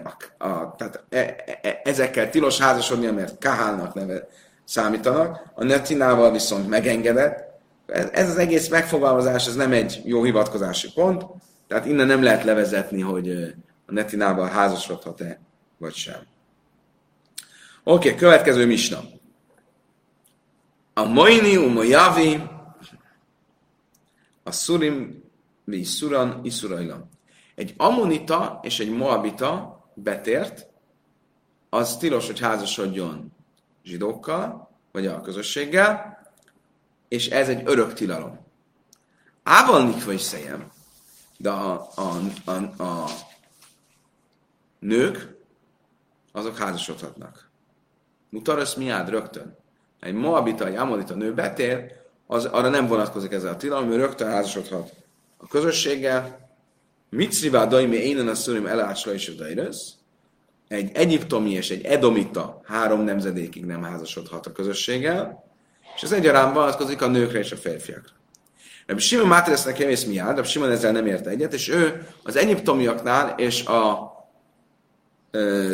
[0.03, 4.27] a, a, tehát e, e, ezekkel tilos házasodni, mert kahálnak neve
[4.63, 7.51] számítanak, a netinával viszont megengedett.
[7.85, 11.25] Ez, az egész megfogalmazás, ez nem egy jó hivatkozási pont,
[11.67, 13.29] tehát innen nem lehet levezetni, hogy
[13.85, 15.39] a netinával házasodhat-e,
[15.77, 16.21] vagy sem.
[17.83, 18.99] Oké, okay, következő misna.
[20.93, 22.43] A Moini, Umojavi,
[24.43, 25.23] a Surim,
[25.63, 27.07] mi Suran, Isurajla.
[27.55, 30.67] Egy Amonita és egy Moabita betért,
[31.69, 33.31] az tilos, hogy házasodjon
[33.83, 36.12] zsidókkal, vagy a közösséggel,
[37.13, 38.39] és ez egy örök tilalom.
[39.43, 40.71] Ávalnik vagy szejem,
[41.37, 43.05] de a, a, a, a
[44.79, 45.35] nők,
[46.31, 47.49] azok házasodhatnak.
[48.29, 49.57] Mutarasz miád rögtön.
[49.99, 51.91] Egy moabita, egy amonita nő betér,
[52.27, 54.91] az, arra nem vonatkozik ez a tilalom, ő rögtön házasodhat
[55.37, 56.49] a közösséggel.
[57.09, 59.43] Mit szívá daimi énen a szurim elásra és a
[60.67, 65.52] egy egyiptomi és egy edomita három nemzedékig nem házasodhat a közösséggel,
[65.95, 68.13] és ez egyaránt vonatkozik a nőkre és a férfiakra.
[68.85, 73.33] Rabbi Simon Mátresznek kemész miád, Rabbi Simon ezzel nem ért egyet, és ő az egyiptomiaknál
[73.37, 74.11] és a
[75.31, 75.73] ö,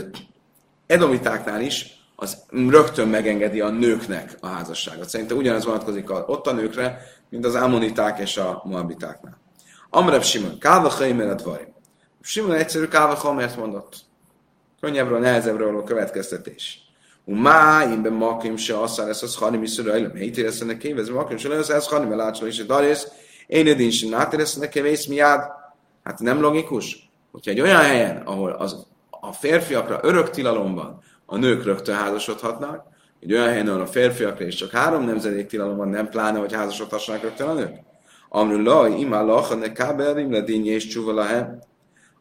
[0.87, 5.09] edomitáknál is az rögtön megengedi a nőknek a házasságot.
[5.09, 9.37] Szerintem ugyanaz vonatkozik ott a nőkre, mint az ammoniták és a moabitáknál.
[9.89, 11.73] Amrab Simon, káva mert varim.
[12.21, 13.95] Simon egyszerű káva mert mondott.
[14.81, 16.88] Könnyebbről, nehezebbről a következtetés.
[18.55, 21.87] Se asszár lesz az hanim is szöröl, mert itt érezzenek kévez, makim se lesz ez
[21.87, 23.07] hanim, látsol és darész,
[23.47, 25.41] én edén sem átérezzenek kevész miád.
[26.03, 31.37] Hát nem logikus, hogyha egy olyan helyen, ahol az, a férfiakra örök tilalom van, a
[31.37, 32.83] nők rögtön házasodhatnak,
[33.19, 36.53] egy olyan helyen, ahol a férfiakra is csak három nemzedék tilalom van, nem pláne, hogy
[36.53, 37.73] házasodhassanak rögtön a nők.
[38.29, 41.59] Amru laj, imá lacha ne kábelim le dinje és csúva lahem.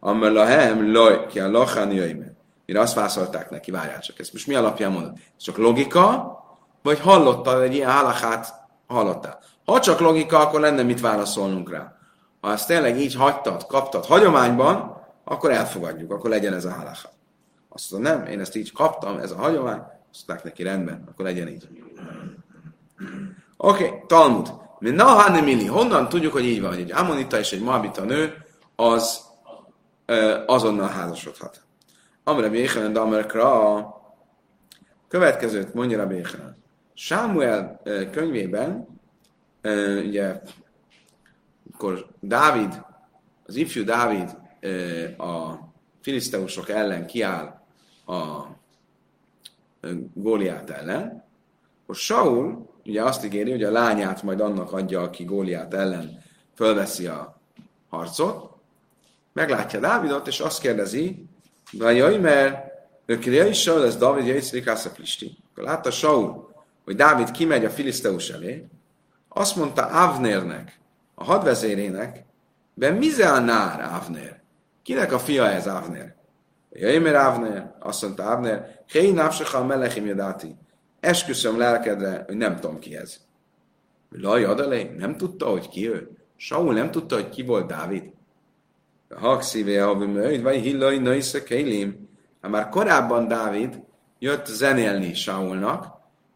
[0.01, 2.38] Amru lahem laj, ki a lachán jöjjmen.
[2.69, 5.13] Mire azt válaszolták neki, várjál csak, ezt most mi alapján mondod?
[5.15, 6.37] Ez csak logika,
[6.83, 8.55] vagy hallottál egy ilyen hálachát,
[8.87, 9.39] hallottál?
[9.65, 11.97] Ha csak logika, akkor lenne mit válaszolnunk rá.
[12.41, 17.09] Ha ezt tényleg így hagytad, kaptad hagyományban, akkor elfogadjuk, akkor legyen ez a halacha.
[17.69, 21.25] Azt mondom, nem, én ezt így kaptam, ez a hagyomány, azt mondták neki, rendben, akkor
[21.25, 21.69] legyen így.
[23.57, 24.53] Oké, okay, Talmud.
[24.79, 28.45] Mi na milli, honnan tudjuk, hogy így van, hogy egy Amonita és egy Moabita nő,
[28.77, 29.21] az
[30.07, 31.67] ö, azonnal házasodhat.
[32.29, 33.87] Amre Béhelen, de Amrekra
[35.09, 36.57] következőt mondja Rabbi Béhelen.
[36.95, 38.87] Sámuel könyvében,
[40.07, 40.41] ugye,
[41.72, 42.85] akkor Dávid,
[43.47, 44.37] az ifjú Dávid
[45.18, 45.55] a
[46.01, 47.61] filiszteusok ellen kiáll
[48.07, 48.47] a
[50.14, 51.24] Góliát ellen,
[51.83, 56.22] akkor Saul ugye azt ígéri, hogy a lányát majd annak adja, aki Góliát ellen
[56.55, 57.41] fölveszi a
[57.89, 58.53] harcot,
[59.33, 61.26] meglátja Dávidot, és azt kérdezi,
[61.73, 62.66] Vajaj, mert
[63.07, 65.37] Ökriya is Saul, ez David Jaiszrik Plisti.
[65.51, 66.55] Akkor látta Saul,
[66.85, 68.66] hogy Dávid kimegy a Filiszteus elé,
[69.29, 70.79] azt mondta Avnernek,
[71.14, 72.25] a hadvezérének,
[72.75, 74.41] Ben mize a nár Avner?
[74.83, 76.14] Kinek a fia ez Avner?
[76.73, 80.57] Jöjjmer Ávner, azt mondta Ávner, Hé, napsecha melechim jadáti.
[81.01, 83.16] Esküszöm lelkedre, hogy nem tudom ki ez.
[84.11, 86.11] Laj, adalé, nem tudta, hogy ki ő.
[86.37, 88.12] Saul nem tudta, hogy ki volt Dávid.
[90.43, 92.09] Vagy hillai, nőisze, kélim.
[92.41, 93.81] Már korábban Dávid
[94.19, 95.87] jött zenélni Saulnak,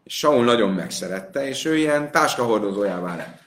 [0.03, 3.41] és Saul nagyon megszerette, és ő ilyen táskahordozójává lett.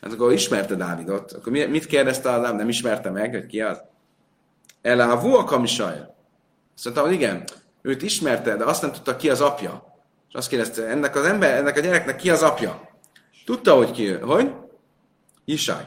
[0.00, 1.32] Hát akkor ismerte Dávidot.
[1.32, 3.82] Akkor mit kérdezte az Nem ismerte meg, hogy ki az?
[4.82, 6.14] Elávú a kamisajra.
[6.74, 7.44] Azt mondta, hogy igen,
[7.82, 9.96] őt ismerte, de azt nem tudta, ki az apja.
[10.28, 12.88] És azt kérdezte, ennek az ember, ennek a gyereknek ki az apja?
[13.44, 14.12] Tudta, hogy ki.
[14.12, 14.52] Hogy?
[15.44, 15.84] Isai.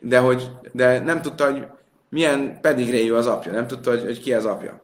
[0.00, 1.66] De, hogy, de nem tudta, hogy
[2.12, 3.52] milyen pedigréjű az apja.
[3.52, 4.82] Nem tudta, hogy, hogy ki az apja.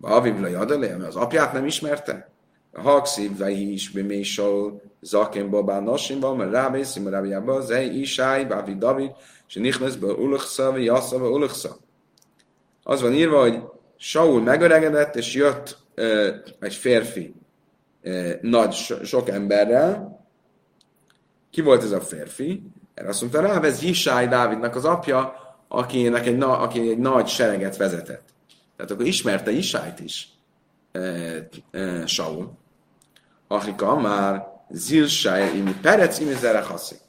[0.00, 2.30] Avivlai Adalé, ami az apját nem ismerte.
[2.72, 8.74] A hakszív, vagy is bimésol, zaken babán nasimba, mert rábé, szima rábjába, zej, Isai, Bávi
[8.74, 9.10] David,
[9.48, 9.76] és
[10.70, 11.76] vagy jassza, vagy ulachsza.
[12.82, 13.62] Az van írva, hogy
[13.96, 16.28] Saul megöregedett, és jött uh,
[16.60, 17.34] egy férfi
[18.04, 20.20] uh, nagy, so, sok emberrel.
[21.50, 22.62] Ki volt ez a férfi?
[22.94, 25.41] Erre azt mondta rá, ez Jisály Dávidnak az apja,
[25.74, 28.28] akinek egy, na, aki egy nagy sereget vezetett.
[28.76, 30.28] Tehát akkor ismerte Jisájt is
[30.92, 31.36] uh,
[31.72, 32.50] uh, Saul.
[33.48, 37.00] Achika már Zilsáj, imi Perec, imi Zerechaszik.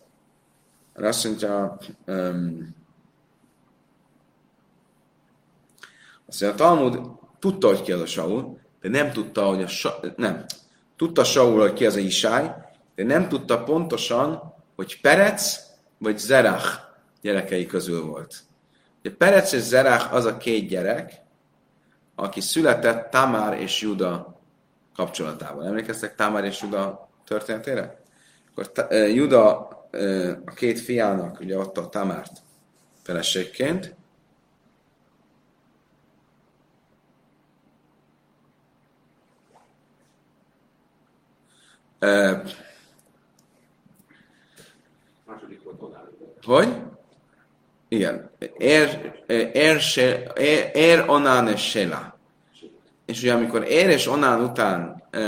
[0.95, 2.75] Azt mondja, um,
[6.25, 6.99] Azt mondja, a Talmud
[7.39, 10.45] tudta, hogy ki az a Saul, de nem tudta, hogy a Sa- nem.
[10.95, 12.51] Tudta Saul, hogy ki az a Isály,
[12.95, 15.59] de nem tudta pontosan, hogy Perec
[15.97, 16.79] vagy Zerach
[17.21, 18.43] gyerekei közül volt.
[19.03, 21.21] Ugye Perec és Zerach az a két gyerek,
[22.15, 24.39] aki született Tamár és Juda
[24.95, 25.65] kapcsolatában.
[25.65, 28.01] Emlékeztek Tamár és Juda történetére?
[28.51, 29.67] Akkor Juda
[30.45, 32.31] a két fiának ugye adta a Tamárt
[33.03, 33.95] feleségként,
[46.43, 46.92] Hogy?
[47.93, 48.29] Igen.
[48.57, 49.13] Er,
[49.53, 49.81] er,
[50.35, 52.19] er, er onán és sela.
[53.05, 55.21] És ugye amikor ér és onán után e,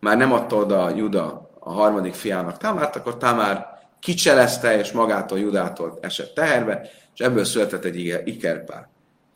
[0.00, 3.66] már nem adta oda Juda a harmadik fiának Tamárt, akkor Tamár
[4.00, 8.88] kicselezte, és magától Judától esett teherbe, és ebből született egy ikerpár.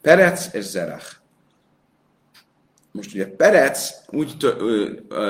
[0.02, 1.16] Perec és Zerach.
[2.92, 4.56] Most ugye Perec úgy tör,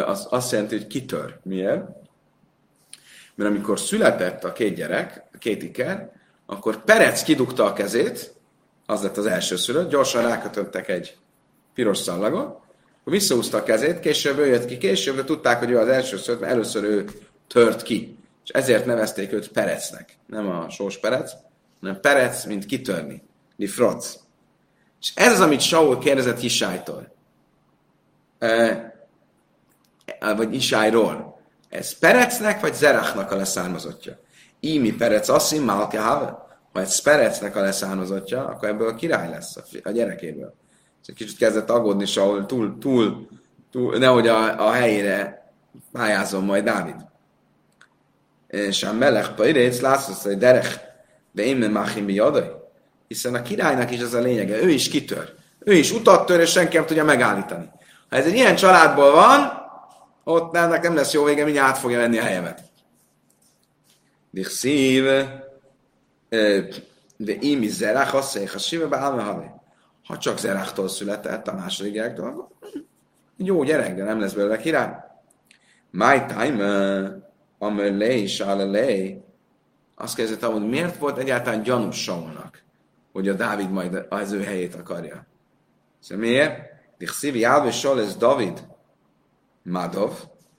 [0.07, 1.39] az azt jelenti, hogy kitör.
[1.43, 2.00] Miért?
[3.41, 6.13] Mert amikor született a két gyerek, a két iker,
[6.47, 8.35] akkor Perec kidugta a kezét,
[8.87, 11.17] az lett az első szülött, gyorsan rákötöttek egy
[11.75, 12.45] piros szallagot,
[13.01, 16.17] akkor visszahúzta a kezét, később ő jött ki, később de tudták, hogy ő az első
[16.17, 17.05] szülött, mert először ő
[17.47, 18.17] tört ki.
[18.45, 20.17] És ezért nevezték őt Perecnek.
[20.27, 21.33] Nem a sós Perec,
[21.81, 23.23] hanem Perec, mint kitörni.
[23.57, 24.17] Li Franc.
[25.01, 27.13] És ez az, amit Saul kérdezett Hisájtól
[30.37, 31.40] vagy Isájról.
[31.71, 34.19] Ez Perecnek vagy Zerachnak a leszármazottja?
[34.61, 36.49] Ími Perec asszim, Malke Have.
[36.73, 40.55] Ha ez Perecnek a leszármazottja, akkor ebből a király lesz a, a gyerekéből.
[41.03, 43.29] És egy kicsit kezdett aggódni Saul, túl, túl,
[43.71, 45.51] túl nehogy a, a helyére
[45.93, 46.97] pályázom majd Dávid.
[48.47, 50.81] És a melech pairéc látszott, hogy derech,
[51.33, 52.51] de én nem jadai.
[53.09, 55.33] Hiszen a királynak is ez a lényege, ő is kitör.
[55.59, 57.71] Ő is utat tör, és senki nem tudja megállítani.
[58.09, 59.60] Ha ez egy ilyen családból van,
[60.31, 62.63] ott ennek nem lesz jó vége, mindjárt át fogja venni a helyemet.
[64.31, 65.05] Dixiv,
[67.17, 69.47] de imi zerach, a szék, a sive, bálmehavé.
[70.05, 72.49] Ha csak zeráktól született, a második gyerektől,
[73.37, 74.95] jó gyerek, de nem lesz belőle király.
[75.91, 79.25] My time, amelé, sálelé,
[79.95, 82.63] azt kezdett hogy miért volt egyáltalán gyanús Saulnak,
[83.13, 85.27] hogy a Dávid majd az ő helyét akarja.
[86.01, 86.61] Szóval miért?
[86.99, 87.69] Dixiv, jálve,
[87.99, 88.67] ez David,
[89.63, 90.13] Madov,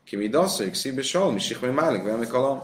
[0.04, 2.62] ki mi dasszai, szíbe Saul, mi sikmai málik, velmi kalam.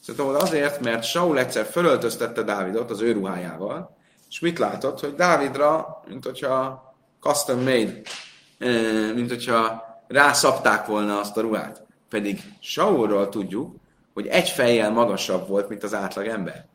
[0.00, 3.96] Szóval azért, mert Saul egyszer fölöltöztette Dávidot az ő ruhájával,
[4.28, 6.82] és mit látott, hogy Dávidra, mint hogyha
[7.20, 8.00] custom made,
[9.14, 11.82] mint hogyha rászapták volna azt a ruhát.
[12.08, 13.74] Pedig Saulról tudjuk,
[14.14, 16.66] hogy egy fejjel magasabb volt, mint az átlag ember.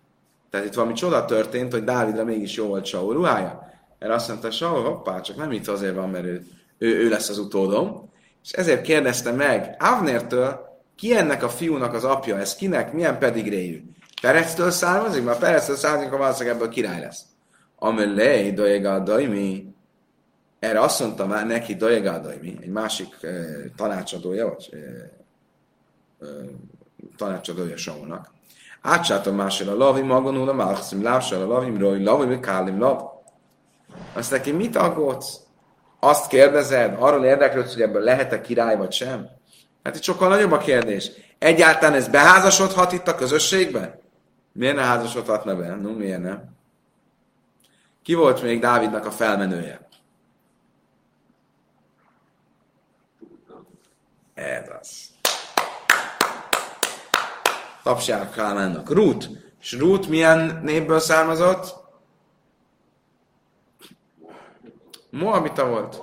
[0.49, 3.69] Tehát itt valami csoda történt, hogy Dávidra mégis jó volt Saul ruhája.
[3.99, 6.45] Mert azt mondta, Saul, hoppá, csak nem itt azért van, mert ő,
[6.77, 8.08] ő, ő lesz az utódom.
[8.43, 13.83] És ezért kérdezte meg Avnertől, ki ennek a fiúnak az apja, ez kinek, milyen pedigréjű?
[14.21, 15.23] Perectől származik?
[15.23, 17.21] Mert Perectől származik, akkor valószínűleg ebből király lesz.
[17.75, 19.73] Amelé, dojega, dajmi.
[20.59, 23.33] Erre azt mondta már neki, dojega, dajmi, egy másik eh,
[23.75, 24.79] tanácsadója, vagy eh,
[26.21, 26.45] eh,
[27.17, 28.31] tanácsadója Saulnak.
[28.81, 33.01] Átsátom másra a lavi magonul, a málchszim lávsal a lavim, roj, lavim, kálim, lav.
[34.13, 35.39] azt neki mit aggódsz?
[35.99, 39.29] Azt kérdezed, arról érdeklődsz, hogy ebből lehet-e király vagy sem?
[39.83, 41.11] Hát itt sokkal nagyobb a kérdés.
[41.37, 43.99] Egyáltalán ez beházasodhat itt a közösségben?
[44.51, 45.75] Miért ne házasodhatna be?
[45.75, 46.43] No, miért nem?
[48.03, 49.87] Ki volt még Dávidnak a felmenője?
[54.33, 55.07] Ez az.
[57.83, 58.91] Tapsják Kálmánnak.
[58.91, 59.29] Rút.
[59.61, 61.78] És Rút milyen névből származott?
[65.09, 66.01] Moabita volt.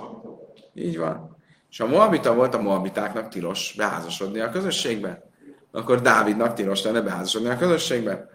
[0.73, 1.37] Így van.
[1.69, 5.23] És ha Moabita volt, a Moabitáknak tilos beházasodni a közösségbe.
[5.71, 8.29] Akkor Dávidnak tilos lenne beházasodni a közösségbe.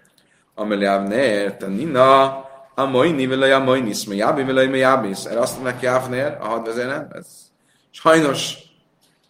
[0.54, 2.24] Amelé Avner, Tanina,
[2.74, 5.24] a Moini, vele a Moini, Smejabi, vele a Jabis.
[5.24, 7.08] Erre azt mondják Avner, a hadvezérem.
[7.10, 7.26] Ez
[7.90, 8.54] sajnos,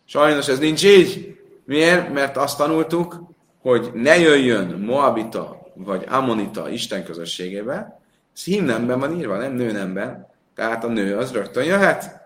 [0.04, 1.36] sajnos ez nincs így.
[1.64, 2.12] Miért?
[2.12, 3.20] Mert azt tanultuk,
[3.60, 8.00] hogy ne jöjjön Moabita vagy Amonita Isten közösségébe,
[8.34, 10.26] ez himnemben van írva, nem nőnemben.
[10.54, 12.20] Tehát a nő az rögtön jöhet.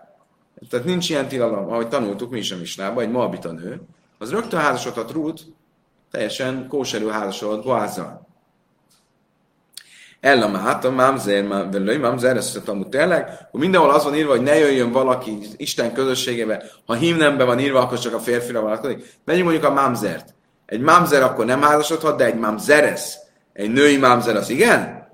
[0.69, 3.81] Tehát nincs ilyen tilalom, ahogy tanultuk mi is a misnában, egy Moabita nő,
[4.17, 5.41] az rögtön házasodhat Ruth,
[6.11, 8.27] teljesen kóserű házasodott Boázzal.
[10.19, 14.41] Ella mát, a mamzer, velői mamzer, ezt tanult tényleg, hogy mindenhol az van írva, hogy
[14.41, 19.05] ne jöjjön valaki Isten közösségébe, ha himnembe van írva, akkor csak a férfira vonatkozik.
[19.25, 20.33] Vegyünk mondjuk a mamzert.
[20.65, 23.17] Egy mamzer akkor nem házasodhat, de egy mamzeres,
[23.53, 25.07] egy női mamzer az igen?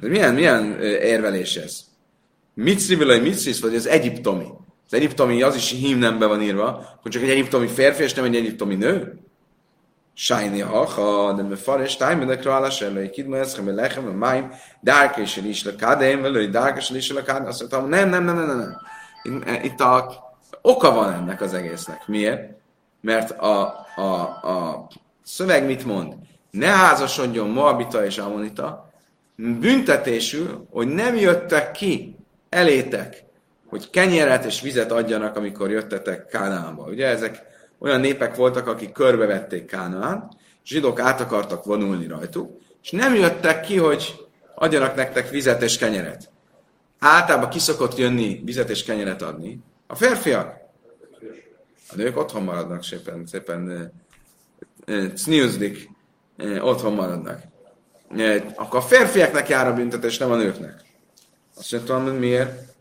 [0.00, 1.85] Milyen, milyen érvelés ez?
[2.58, 4.46] Mitzi vilaj mitzisz, vagy az egyiptomi.
[4.86, 8.36] Az egyiptomi az is himnembe van írva, hogy csak egy egyiptomi férfi, és nem egy
[8.36, 9.18] egyiptomi nő.
[10.14, 14.10] Sajni ha, de me fares, tájm, de krala, se lőj kidma, ez me lechem, me
[14.10, 17.46] máim, dárka is is le kádém, lőj dárka is le kádém.
[17.46, 19.60] Azt mondtam, nem, nem, nem, nem, nem.
[19.62, 20.24] Itt a
[20.62, 22.06] oka van ennek az egésznek.
[22.06, 22.50] Miért?
[23.00, 24.02] Mert a, a,
[24.48, 24.86] a
[25.22, 26.14] szöveg mit mond?
[26.50, 28.90] Ne házasodjon Moabita és Amonita,
[29.36, 32.15] büntetésül, hogy nem jöttek ki
[32.48, 33.24] elétek,
[33.66, 36.82] hogy kenyeret és vizet adjanak, amikor jöttetek Kánaánba.
[36.82, 37.42] Ugye ezek
[37.78, 40.28] olyan népek voltak, akik körbevették Kánaán,
[40.64, 46.30] zsidók át akartak vonulni rajtuk, és nem jöttek ki, hogy adjanak nektek vizet és kenyeret.
[46.98, 49.60] Általában kiszokott jönni vizet és kenyeret adni.
[49.86, 50.54] A férfiak.
[51.88, 53.92] A nők otthon maradnak szépen, szépen
[55.14, 55.90] cniuzdik,
[56.60, 57.40] otthon maradnak.
[58.54, 60.84] Akkor a férfiaknak jár a büntetés, nem a nőknek.
[61.56, 62.74] Azt mondtam, hogy miért?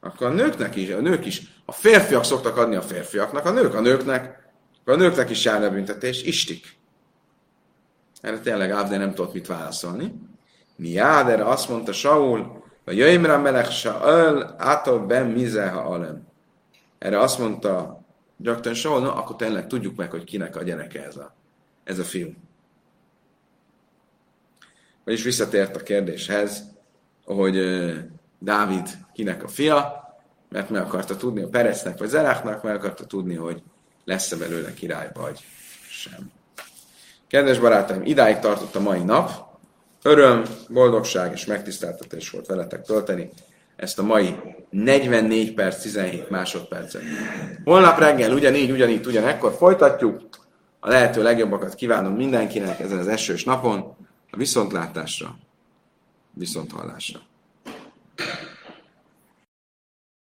[0.00, 1.42] Akkor a nőknek is, a nők is.
[1.64, 4.48] A férfiak szoktak adni a férfiaknak, a nők a nőknek,
[4.80, 6.76] akkor a nőknek is jár a büntetés, istik.
[8.20, 10.14] Erre tényleg Ávdé nem tudott mit válaszolni.
[10.76, 16.26] Mi erre azt mondta Saul, vagy jöjjmre melech Saul, ától ben mizeha alem.
[16.98, 18.04] Erre azt mondta
[18.36, 21.34] gyakran Saul, no, akkor tényleg tudjuk meg, hogy kinek a gyereke ez a,
[21.84, 22.32] ez a fiú.
[25.04, 26.64] Vagyis visszatért a kérdéshez,
[27.24, 27.56] hogy
[28.44, 30.02] Dávid kinek a fia,
[30.48, 33.62] mert meg akarta tudni a Perecnek vagy Zeráknak, meg akarta tudni, hogy
[34.04, 35.44] lesz-e belőle király vagy
[35.88, 36.30] sem.
[37.28, 39.30] Kedves barátaim, idáig tartott a mai nap.
[40.02, 43.30] Öröm, boldogság és megtiszteltetés volt veletek tölteni
[43.76, 44.36] ezt a mai
[44.70, 47.02] 44 perc, 17 másodpercet.
[47.64, 50.22] Holnap reggel ugyanígy, ugyanígy, ugyanekkor folytatjuk.
[50.80, 53.96] A lehető legjobbakat kívánom mindenkinek ezen az esős napon.
[54.30, 55.36] A viszontlátásra,
[56.32, 57.20] viszonthallásra.
[58.18, 58.43] Yeah.